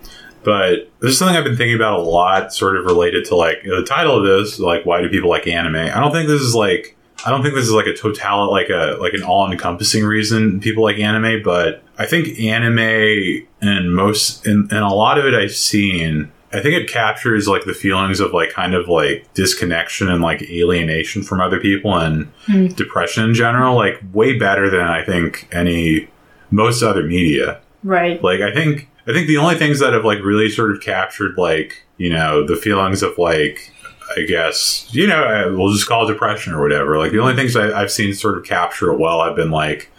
[0.45, 3.63] but this is something I've been thinking about a lot, sort of related to like
[3.63, 5.77] the title of this, like why do people like anime?
[5.77, 8.69] I don't think this is like I don't think this is like a total like
[8.69, 14.47] a like an all encompassing reason people like anime, but I think anime and most
[14.47, 18.21] and, and a lot of it I've seen I think it captures like the feelings
[18.21, 22.67] of like kind of like disconnection and like alienation from other people and Hmm.
[22.69, 26.09] depression in general, like way better than I think any
[26.51, 27.61] most other media.
[27.83, 28.23] Right.
[28.23, 31.37] Like I think I think the only things that have like really sort of captured
[31.39, 33.73] like you know the feelings of like
[34.17, 36.99] I guess you know we'll just call it depression or whatever.
[36.99, 39.91] Like the only things I, I've seen sort of capture it well I've been like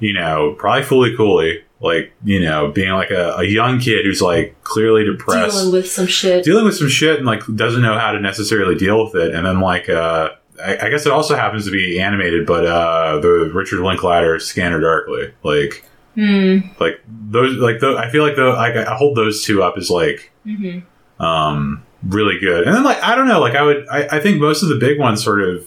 [0.00, 4.22] you know probably Fooly Cooly like you know being like a, a young kid who's
[4.22, 6.44] like clearly depressed Dealing with some shit.
[6.44, 9.44] dealing with some shit and like doesn't know how to necessarily deal with it and
[9.46, 10.30] then like uh
[10.64, 14.80] I, I guess it also happens to be animated but uh the richard linklater scanner
[14.80, 15.84] darkly like
[16.14, 16.58] Hmm.
[16.78, 19.90] like those like the, i feel like the like i hold those two up as
[19.90, 20.78] like hmm
[21.18, 24.40] um really good and then like i don't know like i would i, I think
[24.40, 25.66] most of the big ones sort of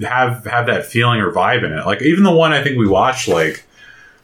[0.00, 2.86] have have that feeling or vibe in it like even the one i think we
[2.86, 3.64] watched like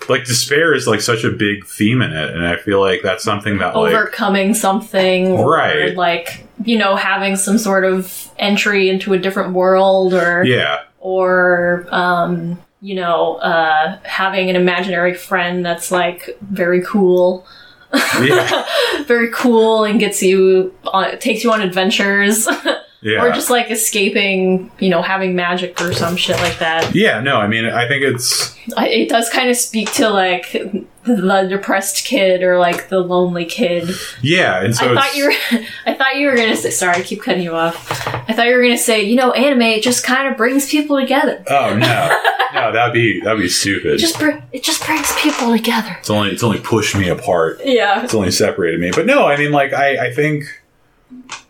[0.08, 3.22] like despair is like such a big theme in it and i feel like that's
[3.24, 5.94] something that like Overcoming something, or Right.
[5.94, 11.86] like you know, having some sort of entry into a different world, or yeah or
[11.90, 17.46] um, you know, uh, having an imaginary friend that's like very cool.
[17.92, 18.66] Yeah.
[19.04, 22.46] very cool and gets you on takes you on adventures
[23.02, 23.22] yeah.
[23.24, 26.94] or just like escaping you know having magic or some shit like that.
[26.94, 30.52] Yeah, no, I mean, I think it's it does kind of speak to like
[31.04, 33.90] the depressed kid or like the lonely kid.
[34.22, 36.96] Yeah, and so i it's, thought you were i thought you were gonna say sorry
[36.96, 38.06] i keep cutting you off.
[38.28, 41.42] I thought you were gonna say you know anime just kind of brings people together.
[41.48, 42.20] Oh no,
[42.54, 43.94] no, that'd be that'd be stupid.
[43.94, 45.96] it just br- it just brings people together.
[46.00, 47.60] It's only it's only pushed me apart.
[47.64, 48.04] yeah.
[48.04, 48.90] It's only separated me.
[48.94, 50.44] But no, I mean, like I I think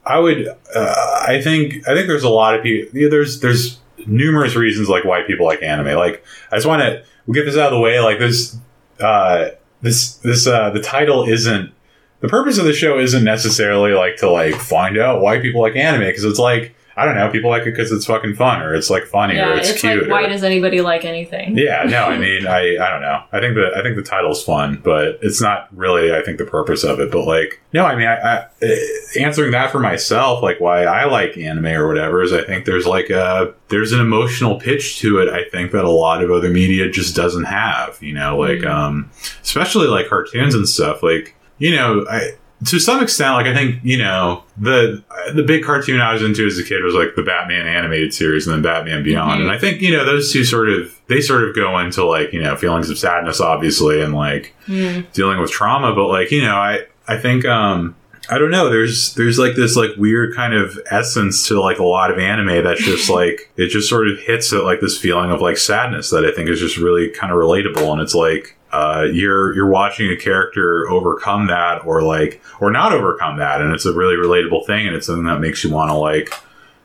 [0.04, 2.90] I would uh, I think I think there's a lot of people.
[3.10, 5.96] There's there's numerous reasons like why people like anime.
[5.96, 8.00] Like I just want to we'll get this out of the way.
[8.00, 8.56] Like this
[8.98, 9.50] uh
[9.82, 11.72] this this uh the title isn't
[12.20, 15.76] the purpose of the show isn't necessarily like to like find out why people like
[15.76, 18.74] anime because it's like I don't know people like it because it's fucking fun or
[18.74, 20.02] it's like funny yeah or it's, it's, cute.
[20.02, 23.22] like why or- does anybody like anything yeah, no, I mean, I, I don't know.
[23.32, 26.44] I think the I think the title's fun, but it's not really I think the
[26.44, 27.10] purpose of it.
[27.10, 28.76] But like, no, I mean, I, I eh,
[29.20, 32.86] answering that for myself, like why I like anime or whatever is I think there's
[32.86, 35.28] like a there's an emotional pitch to it.
[35.28, 38.00] I think that a lot of other media just doesn't have.
[38.02, 38.70] You know, like Mhm.
[38.70, 39.10] um,
[39.42, 41.02] especially like cartoons and stuff.
[41.02, 42.32] Like you know, I
[42.66, 45.02] to some extent, like I think you know the
[45.34, 48.46] the big cartoon I was into as a kid was like the Batman animated series
[48.46, 49.44] and then Batman Beyond, Mhm.
[49.44, 52.32] and I think you know those two sort of they sort of go into like
[52.32, 55.00] you know feelings of sadness, obviously, and like Hmm.
[55.12, 57.94] dealing with trauma, but like you know I I think um
[58.28, 58.68] I don't know.
[58.70, 62.62] There's there's like this like weird kind of essence to like a lot of anime
[62.62, 66.10] that's just like it just sort of hits at like this feeling of like sadness
[66.10, 69.68] that I think is just really kind of relatable, and it's like uh, you're you're
[69.68, 74.14] watching a character overcome that or like or not overcome that, and it's a really
[74.14, 76.32] relatable thing, and it's something that makes you want to like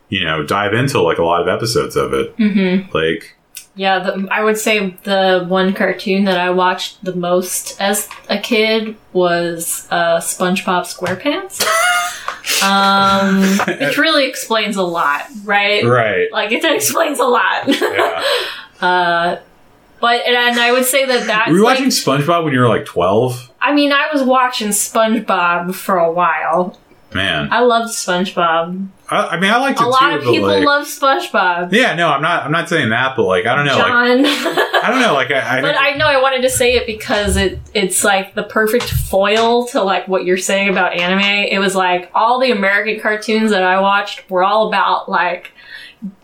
[0.10, 2.92] you know dive into like a lot of episodes of it, Mm-hmm.
[2.96, 3.36] like
[3.76, 8.40] Yeah, the, I would say the one cartoon that I watched the most as a
[8.40, 11.64] kid was uh, SpongeBob SquarePants.
[12.64, 13.42] um,
[13.80, 15.84] which really explains a lot, right?
[15.84, 17.64] right, Like it explains a lot.
[17.68, 18.24] yeah.
[18.82, 19.38] uh,
[20.06, 22.70] but and, I would say that that's Were you like, watching SpongeBob when you were
[22.70, 23.52] like twelve?
[23.60, 26.78] I mean, I was watching SpongeBob for a while.
[27.12, 28.88] Man, I loved SpongeBob.
[29.10, 31.72] I, I mean, I liked it A lot too, of people like- love SpongeBob.
[31.74, 32.44] Yeah, no, I'm not.
[32.44, 33.78] I'm not saying that, but like, I don't know.
[33.78, 34.26] Like, John.
[34.28, 35.14] I don't know.
[35.16, 38.36] Like, I, I But I know I wanted to say it because it it's like
[38.36, 41.48] the perfect foil to like what you're saying about anime.
[41.50, 45.52] It was like all the American cartoons that I watched were all about like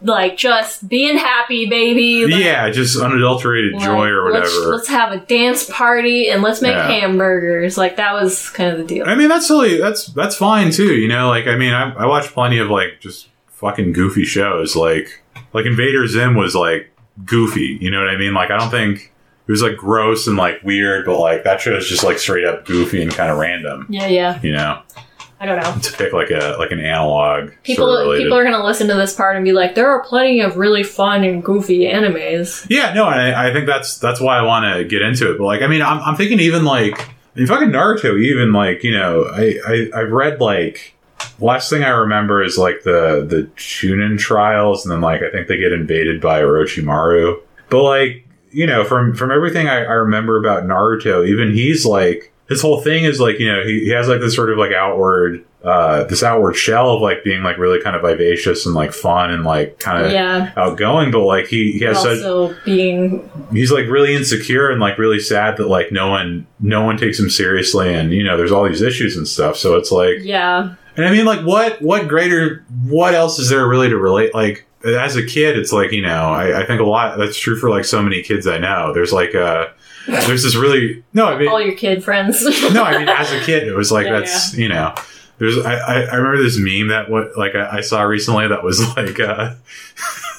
[0.01, 2.25] like just being happy, baby.
[2.25, 4.75] Like, yeah, just unadulterated like, joy or Let's, whatever.
[4.75, 6.87] let's have a dance party and let's make Yeah.
[6.87, 7.77] hamburgers.
[7.77, 9.07] Like that was kind of the deal.
[9.07, 10.93] I mean, that's totally that's that's fine too.
[10.95, 14.75] You know, like I mean, I, I watch plenty of like just fucking goofy shows.
[14.75, 16.91] Like like Invader Zim was like
[17.25, 17.77] goofy.
[17.81, 18.33] You know what I mean?
[18.33, 19.13] Like I don't think
[19.47, 22.45] it was like gross and like weird, but like that show is just like straight
[22.45, 23.85] up goofy and kind of random.
[23.89, 24.39] Yeah, yeah.
[24.41, 24.81] You know,
[25.41, 25.81] I don't know.
[25.81, 27.49] to pick like a like an analog.
[27.63, 30.03] People sort of people are gonna listen to this part and be like, there are
[30.03, 32.67] plenty of really fun and goofy animes.
[32.69, 35.39] Yeah, no, I, I think that's that's why I want to get into it.
[35.39, 38.91] But like, I mean, I'm, I'm thinking even like in fucking Naruto, even like you
[38.91, 40.93] know, I, I I've read like
[41.39, 45.47] last thing I remember is like the the Chunin trials, and then like I think
[45.47, 47.41] they get invaded by Orochimaru.
[47.71, 52.31] But like you know, from from everything I, I remember about Naruto, even he's like
[52.51, 54.71] his whole thing is like you know he, he has like this sort of like
[54.73, 58.91] outward uh this outward shell of like being like really kind of vivacious and like
[58.91, 60.51] fun and like kind of Yeah.
[60.57, 64.97] outgoing, but like he he has such Also being he's like really insecure and like
[64.97, 68.51] really sad that like no one no one takes him seriously and you know there's
[68.51, 70.73] all these issues and stuff so it's like yeah.
[70.97, 74.65] and i mean like what what greater what else is there really to relate like
[74.83, 77.69] as a kid it's like you know i, I think a lot that's true for
[77.69, 79.67] like so many kids i know there's like uh
[80.27, 82.43] there's this really no i mean All your kid friends.
[82.73, 84.93] no, I mean, as a kid, it was like Yeah, that's you know.
[85.37, 88.63] There's I, I I remember this meme that what like I, I saw recently that
[88.63, 89.55] was like uh,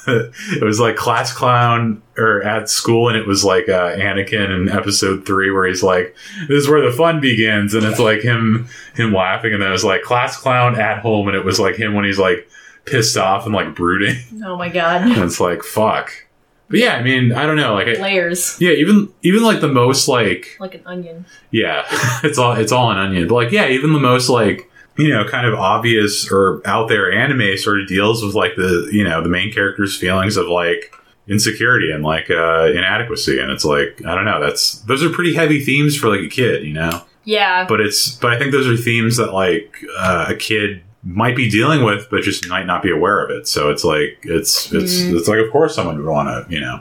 [0.06, 4.68] it was like class clown or at school and it was like uh, Anakin in
[4.68, 6.14] episode three where he's like
[6.48, 9.72] this is where the fun begins and it's like him him laughing and then it
[9.72, 12.48] was like class clown at home and it was like him when he's like
[12.84, 15.02] pissed off and like brooding oh my god.
[15.02, 16.12] and it's like fuck
[16.72, 18.56] but yeah I mean I don't know like I, Layers.
[18.60, 21.24] yeah even even like the most like Like an onion.
[21.52, 21.84] yeah,
[22.24, 23.28] it's all it's all an onion.
[23.28, 24.68] But like, yeah, even the most like
[24.98, 28.88] you know, kind of obvious or out there anime sort of deals with like the
[28.92, 30.92] you know the main character's feelings of like
[31.28, 34.40] insecurity and like uh, inadequacy, and it's like I don't know.
[34.40, 37.02] That's those are pretty heavy themes for like a kid, you know.
[37.24, 37.64] Yeah.
[37.66, 41.50] But it's but I think those are themes that like uh, a kid might be
[41.50, 43.48] dealing with, but just might not be aware of it.
[43.48, 45.18] So it's like it's it's Mm.
[45.18, 46.80] it's like of course someone would want to you know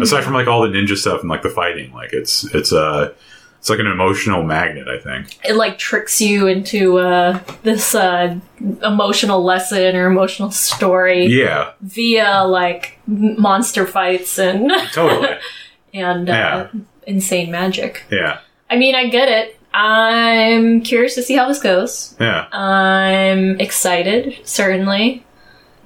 [0.00, 3.12] aside from like all the ninja stuff and like the fighting, like it's it's uh
[3.58, 4.86] it's like an emotional magnet.
[4.88, 5.36] I think.
[5.44, 8.38] it like tricks you into uh, this uh,
[8.84, 15.28] emotional lesson or emotional story Yeah, via like monster fights and totally.
[15.92, 16.68] and uh, Yeah.
[17.06, 18.04] insane magic.
[18.12, 18.38] Yeah,
[18.70, 19.57] I mean, I get it.
[19.74, 22.14] I'm curious to see how this goes.
[22.20, 22.46] yeah.
[22.52, 25.24] I'm excited, certainly.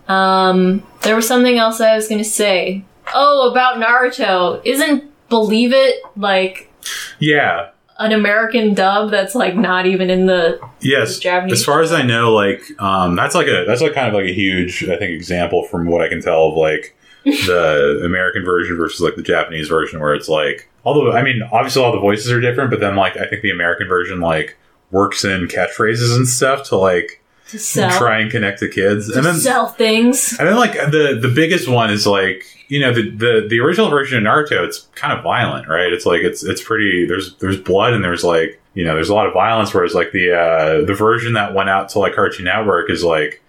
[0.08, 2.84] Um, there was something else I was going to say.
[3.14, 4.60] Oh, about Naruto.
[4.64, 6.70] Isn't Believe It like
[7.18, 7.68] Yeah.
[7.98, 11.18] an American dub that's like not even in the Yes.
[11.18, 14.14] Japanese As far as I know, like um, that's like a that's like kind of
[14.14, 18.44] like a huge I think example from what I can tell of like the American
[18.44, 22.00] version versus like the Japanese version, where it's like although I mean obviously all the
[22.00, 24.56] voices are different, but then like I think the American version like
[24.90, 27.98] works in catchphrases and stuff to like to sell.
[27.98, 30.36] try and connect the kids, to and then sell things.
[30.38, 33.90] And then like the the biggest one is like you know the, the the original
[33.90, 35.92] version of Naruto it's kind of violent right?
[35.92, 39.14] It's like it's it's pretty there's there's blood and there's like you know there's a
[39.14, 42.46] lot of violence whereas like the uh the version that went out to like Cartoon
[42.46, 43.41] Network is like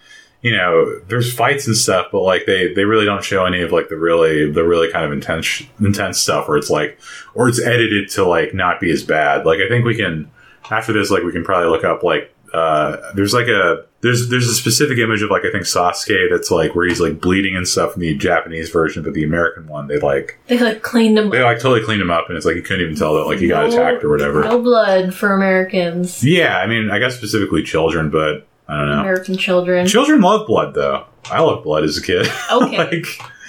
[0.43, 3.71] you know there's fights and stuff but like they they really don't show any of
[3.71, 6.99] like the really the really kind of intense intense stuff where it's like
[7.33, 10.29] or it's edited to like not be as bad like I think we can
[10.69, 14.47] after this like we can probably look up like uh, there's like a there's there's
[14.47, 17.67] a specific image of like I think Sasuke that's like where he's like bleeding and
[17.67, 21.27] stuff in the Japanese version, but the American one they like They like cleaned them.
[21.27, 23.25] Up they like totally cleaned him up, and it's like you couldn't even tell that
[23.25, 24.43] like he got attacked or whatever.
[24.43, 26.23] No blood for Americans.
[26.23, 28.99] Yeah, I mean I guess specifically children, but I don't know.
[29.01, 29.87] American children.
[29.87, 31.05] Children love blood though.
[31.25, 32.27] I love blood as a kid.
[32.51, 32.77] Okay.
[32.77, 33.05] like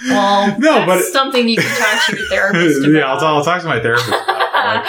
[0.07, 2.91] well, No, but- something you can talk to your therapist about.
[2.91, 4.07] yeah, I'll, I'll talk to my therapist.
[4.07, 4.31] About it.
[4.65, 4.85] Like,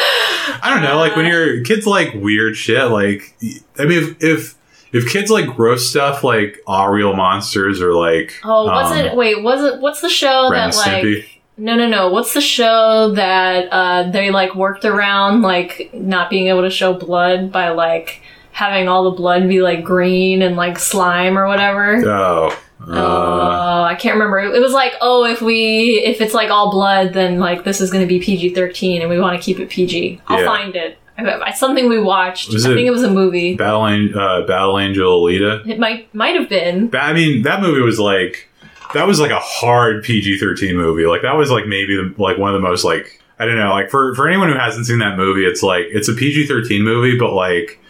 [0.64, 3.36] I don't know, like when your kids like weird shit, like
[3.78, 4.54] I mean, if if,
[4.92, 9.14] if kids like gross stuff, like All Real Monsters or like Oh, was um, it?
[9.16, 9.80] Wait, was it?
[9.80, 11.04] What's the show Ren that like?
[11.04, 11.24] Stimpy?
[11.58, 12.10] No, no, no.
[12.10, 16.92] What's the show that uh, they like worked around like not being able to show
[16.94, 18.20] blood by like
[18.57, 21.96] having all the blood be like green and like slime or whatever?
[22.09, 22.48] Oh,
[22.80, 24.38] uh, Oh, I can't remember.
[24.38, 27.90] It was like, oh, if we if it's like all blood, then like this is
[27.90, 30.20] going to be PG thirteen, and we want to keep it PG.
[30.28, 30.46] I'll Yeah.
[30.46, 30.98] find it.
[31.18, 32.50] It's something we watched.
[32.52, 33.57] I it- think it was a movie.
[33.57, 33.82] Battle,
[34.18, 35.66] uh, Battle Angel Alita.
[35.68, 36.90] It might might have been.
[36.94, 38.48] I mean, that movie was like
[38.94, 41.07] that was like a hard PG thirteen movie.
[41.07, 43.70] Like that was like maybe the, like one of the most like I don't know.
[43.70, 46.82] Like for for anyone who hasn't seen that movie, it's like it's a PG thirteen
[46.82, 47.80] movie, but like.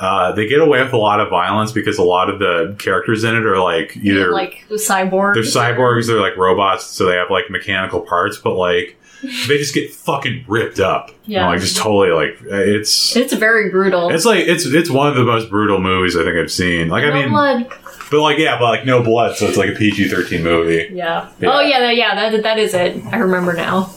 [0.00, 3.22] Uh, they get away with a lot of violence because a lot of the characters
[3.22, 5.34] in it are like either like cyborg.
[5.34, 9.74] they're cyborgs, they're like robots, so they have like mechanical parts, but like they just
[9.74, 11.10] get fucking ripped up.
[11.26, 11.48] You know, Yeah.
[11.48, 14.08] like just totally like it's It's very brutal.
[14.10, 16.88] it's like it's it's one of the most brutal movies I think I've seen.
[16.88, 17.68] Like no I mean, blood.
[18.10, 20.88] but like yeah, but like no blood, so it's like a PG thirteen movie.
[20.94, 21.28] Yeah.
[21.38, 21.52] Yeah.
[21.52, 22.14] Oh yeah, that, yeah.
[22.30, 23.04] That that is it.
[23.12, 23.90] I remember now.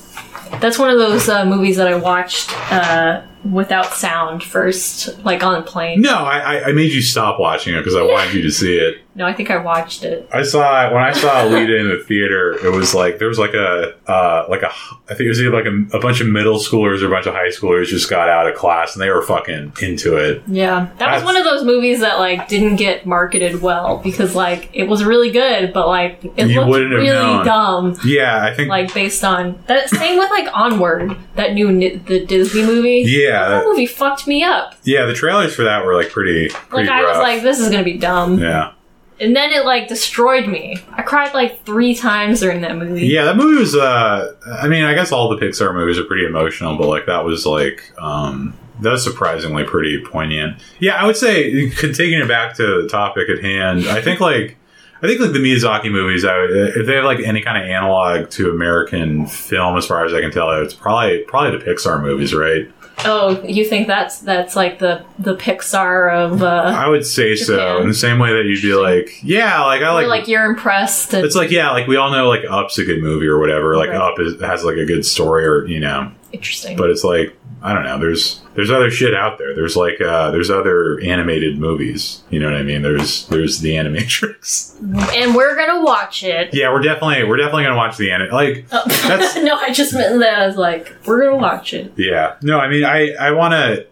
[0.60, 5.56] That's one of those uh, movies that I watched uh, without sound first, like on
[5.56, 6.02] a plane.
[6.02, 9.03] No, I I- made you stop watching it because I wanted you to see it.
[9.16, 10.28] No, I think I watched it.
[10.34, 12.54] I saw when I saw Alita in the theater.
[12.66, 15.52] It was like there was like a uh, like a I think it was either
[15.56, 18.28] like a, a bunch of middle schoolers or a bunch of high schoolers just got
[18.28, 20.42] out of class and they were fucking into it.
[20.48, 24.34] Yeah, that That's- was one of those movies that like didn't get marketed well because
[24.36, 27.46] like it was really good, but like it looked really known.
[27.46, 27.98] dumb.
[28.04, 28.70] Yeah, I think.
[28.70, 31.68] Like based on that, same with like Onward, that new
[32.00, 33.04] the Disney movie.
[33.06, 34.74] yeah, that movie fucked me up.
[34.84, 35.06] yeah.
[35.06, 36.50] The trailers for that were like pretty.
[36.50, 38.72] pretty Like I was like, this is gonna be dumb, yeah,
[39.20, 40.78] and then it like destroyed me.
[40.92, 43.08] I cried like three times during that movie.
[43.08, 43.26] yeah.
[43.26, 43.76] That movie was.
[43.76, 47.24] Uh, I mean, I guess all the Pixar movies are pretty emotional, but like that
[47.26, 47.92] was like.
[48.00, 50.60] um that was surprisingly pretty poignant.
[50.80, 54.58] Yeah, I would say, taking it back to the topic at hand, I think like
[55.04, 57.70] I think like the Miyazaki movies, I would, if they have like any kind of
[57.70, 62.02] analog to American film, as far as I can tell, it's probably probably the Pixar
[62.02, 62.72] movies, right?
[63.06, 67.82] Oh, you think that's that's like the the Pixar of uh, I would say so.
[67.82, 70.46] In the same way that you'd be like, yeah, like I or like, like you're
[70.46, 71.14] impressed.
[71.14, 73.76] It's like yeah, like we all know like Up's a good movie or whatever.
[73.76, 74.00] Like Right.
[74.00, 76.76] Up is, has like a good story or you know, interesting.
[76.76, 77.98] but it's like I don't know.
[77.98, 79.56] There's there's other shit out there.
[79.56, 82.22] There's like uh there's other animated movies.
[82.30, 82.82] You know what I mean?
[82.82, 84.78] There's there's the Animatrix.
[85.16, 86.50] and we're gonna watch it.
[86.54, 88.30] Yeah, we're definitely we're definitely gonna watch the anim.
[88.32, 88.84] Like Oh.
[89.08, 91.94] That's- no, I just meant that I was like, we're gonna watch it.
[91.96, 92.36] Yeah.
[92.42, 93.88] No, I mean, I I want to.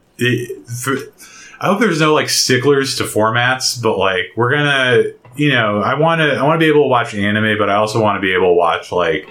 [1.59, 5.03] I hope there's no like sticklers to formats, but like we're gonna,
[5.35, 7.75] you know, I want to I want to be able to watch anime, but I
[7.75, 9.29] also want to be able to watch like.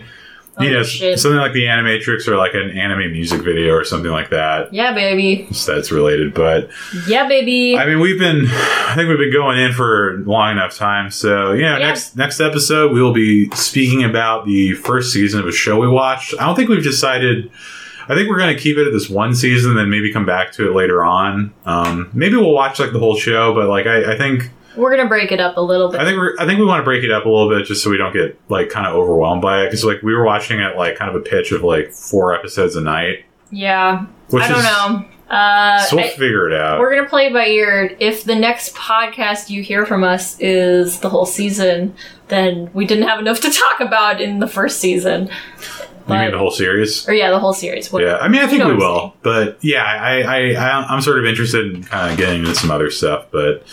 [0.59, 1.19] You Oh, know, shit.
[1.19, 4.73] something like the Animatrix or like an anime music video or something like that.
[4.75, 5.47] Yeah, baby.
[5.53, 6.69] So that's related, but
[7.07, 7.79] Yeah, baby.
[7.79, 11.11] I mean, we've been, I think we've been going in for long enough time.
[11.11, 11.87] So, you know, Yeah.
[11.87, 15.89] next next episode we will be speaking about the first season of a show we
[15.89, 16.35] watched.
[16.41, 17.51] I don't think we've decided.
[18.09, 20.51] I think we're going to keep it at this one season, then maybe come back
[20.55, 21.53] to it later on.
[21.65, 25.09] Um, maybe we'll watch like the whole show, but like I, I think we're gonna
[25.09, 26.01] break it up a little bit.
[26.01, 27.83] I think we're I think we want to break it up a little bit just
[27.83, 30.61] so we don't get like kind of overwhelmed by it because like we were watching
[30.61, 33.25] at like kind of a pitch of like four episodes a night.
[33.51, 35.05] yeah, Which I don't is, know.
[35.35, 36.81] Uh, So we'll I- figure it out.
[36.81, 37.97] we're gonna play it by ear.
[38.01, 41.95] If the next podcast you hear from us is the whole season,
[42.29, 45.31] then we didn't have enough to talk about in the first season.
[46.09, 47.09] you mean the whole series?
[47.09, 47.93] or yeah, the whole series.
[47.93, 51.21] What- Yeah, I mean, I think we will, but yeah, I, I, I, I'm sort
[51.21, 53.65] of interested in kind of getting into some other stuff, but,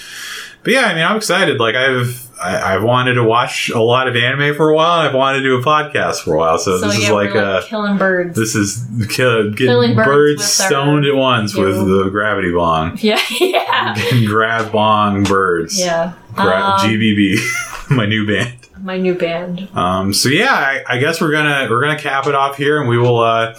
[0.67, 1.61] but yeah, I mean, I'm excited.
[1.61, 4.99] Like I've, I, I've wanted to watch a lot of anime for a while.
[4.99, 7.33] I've wanted to do a podcast for a while, so, So this yeah, is like
[7.33, 8.35] we're a, killing birds.
[8.37, 12.51] this is kill, getting Killing birds birds, with our- stoned at once with the gravity
[12.51, 12.97] bong.
[13.01, 13.95] yeah, yeah,
[14.27, 15.79] Grab bong birds.
[15.79, 16.13] yeah.
[16.35, 18.53] Gra- Um, GBB, my new band.
[18.81, 19.69] my new band.
[19.73, 22.89] Um, so yeah, I, I guess we're gonna we're gonna cap it off here, and
[22.89, 23.19] we will.
[23.19, 23.55] Uh,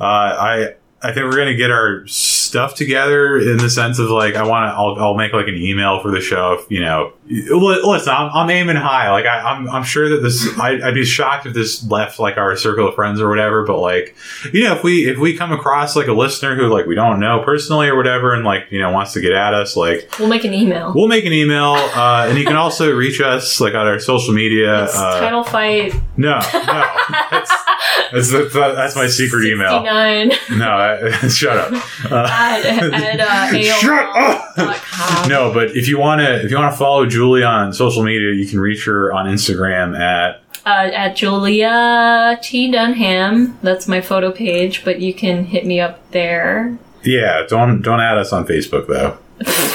[0.00, 2.06] uh, I I think we're gonna get our
[2.46, 4.74] stuff together in the sense of like I want to.
[4.76, 6.54] I'll, I'll make like an email for the show.
[6.60, 9.10] If, you know, listen, I'm, I'm aiming high.
[9.10, 10.46] Like I, I'm I'm sure that this.
[10.58, 13.64] I, I'd be shocked if this left like our circle of friends or whatever.
[13.64, 14.16] But like,
[14.52, 17.20] you know, if we if we come across like a listener who like we don't
[17.20, 20.28] know personally or whatever, and like you know wants to get at us, like We'll
[20.28, 20.92] make an email.
[20.94, 24.32] we'll make an email, uh, and you can also reach us like on our social
[24.32, 24.84] media.
[24.84, 25.94] it's uh, title fight.
[26.16, 26.94] no, no.
[28.12, 29.82] That's, that's, my secret email.
[29.82, 31.72] No, I, shut up.
[32.10, 35.28] Uh, at, at uh, Shut up!
[35.28, 38.32] no, but if you want to, if you want to follow Julie on social media,
[38.32, 40.42] you can reach her on Instagram at.
[40.64, 43.56] Uh, at Julia T Dunham.
[43.62, 46.76] That's my photo page, but you can hit me up there.
[47.04, 49.16] Yeah, don't don't add us on Facebook though.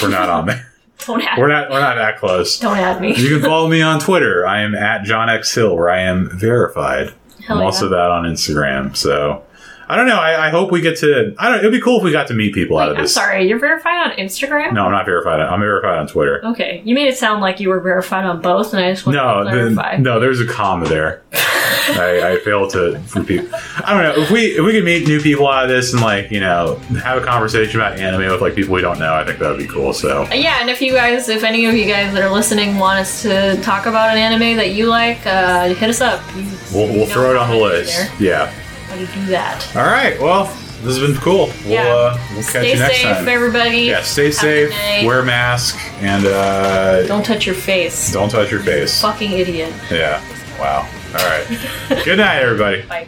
[0.02, 0.68] We're not on there.
[1.06, 2.60] Don't add, We're not we're not that close.
[2.60, 3.16] don't add me.
[3.16, 4.46] You can follow me on Twitter.
[4.46, 7.14] I am at John X Hill, where I am verified.
[7.42, 7.66] Hell I'm yeah.
[7.66, 8.96] also that on Instagram.
[8.96, 9.44] So
[9.90, 10.20] I don't know.
[10.20, 11.36] I, I hope we get to.
[11.38, 11.60] I don't.
[11.60, 13.14] It'd be cool if we got to meet people out Wait, of I'm this.
[13.14, 14.74] sorry, you're verified on Instagram?
[14.74, 15.42] No, I'm not verified.
[15.42, 16.42] I'm verified on Twitter.
[16.46, 19.44] Okay, you made it sound like you were verified on both, and I just No,
[19.44, 19.98] to clarify.
[19.98, 21.24] the, no, there's a comma there.
[21.90, 23.42] I, I failed to repeat.
[23.86, 26.02] I don't know if we if we could meet new people out of this and
[26.02, 29.14] like you know have a conversation about anime with like people we don't know.
[29.14, 29.94] I think that would be cool.
[29.94, 33.00] So Yeah, and if you guys, if any of you guys that are listening want
[33.00, 36.22] us to talk about an anime that you like, uh, hit us up.
[36.36, 36.44] You-
[36.74, 37.96] we'll, we'll throw it on the list.
[37.96, 38.46] there, Yeah.
[38.88, 39.76] How to do that.
[39.76, 40.20] All right.
[40.20, 40.46] Well,
[40.84, 41.48] this has been cool.
[41.64, 41.88] We'll Yeah.
[41.88, 43.28] uh, we'll catch Stay you next safe, time.
[43.30, 43.78] everybody.
[43.82, 44.02] Yeah.
[44.02, 45.06] Stay Have safe.
[45.06, 48.12] Wear a mask and uh, Don't touch your face.
[48.12, 49.00] don't touch your face.
[49.02, 49.74] Fucking idiot.
[49.92, 50.22] Yeah.
[50.60, 50.88] Wow.
[51.14, 51.46] All right.
[52.06, 52.84] Good night, everybody.
[52.84, 53.08] Bye.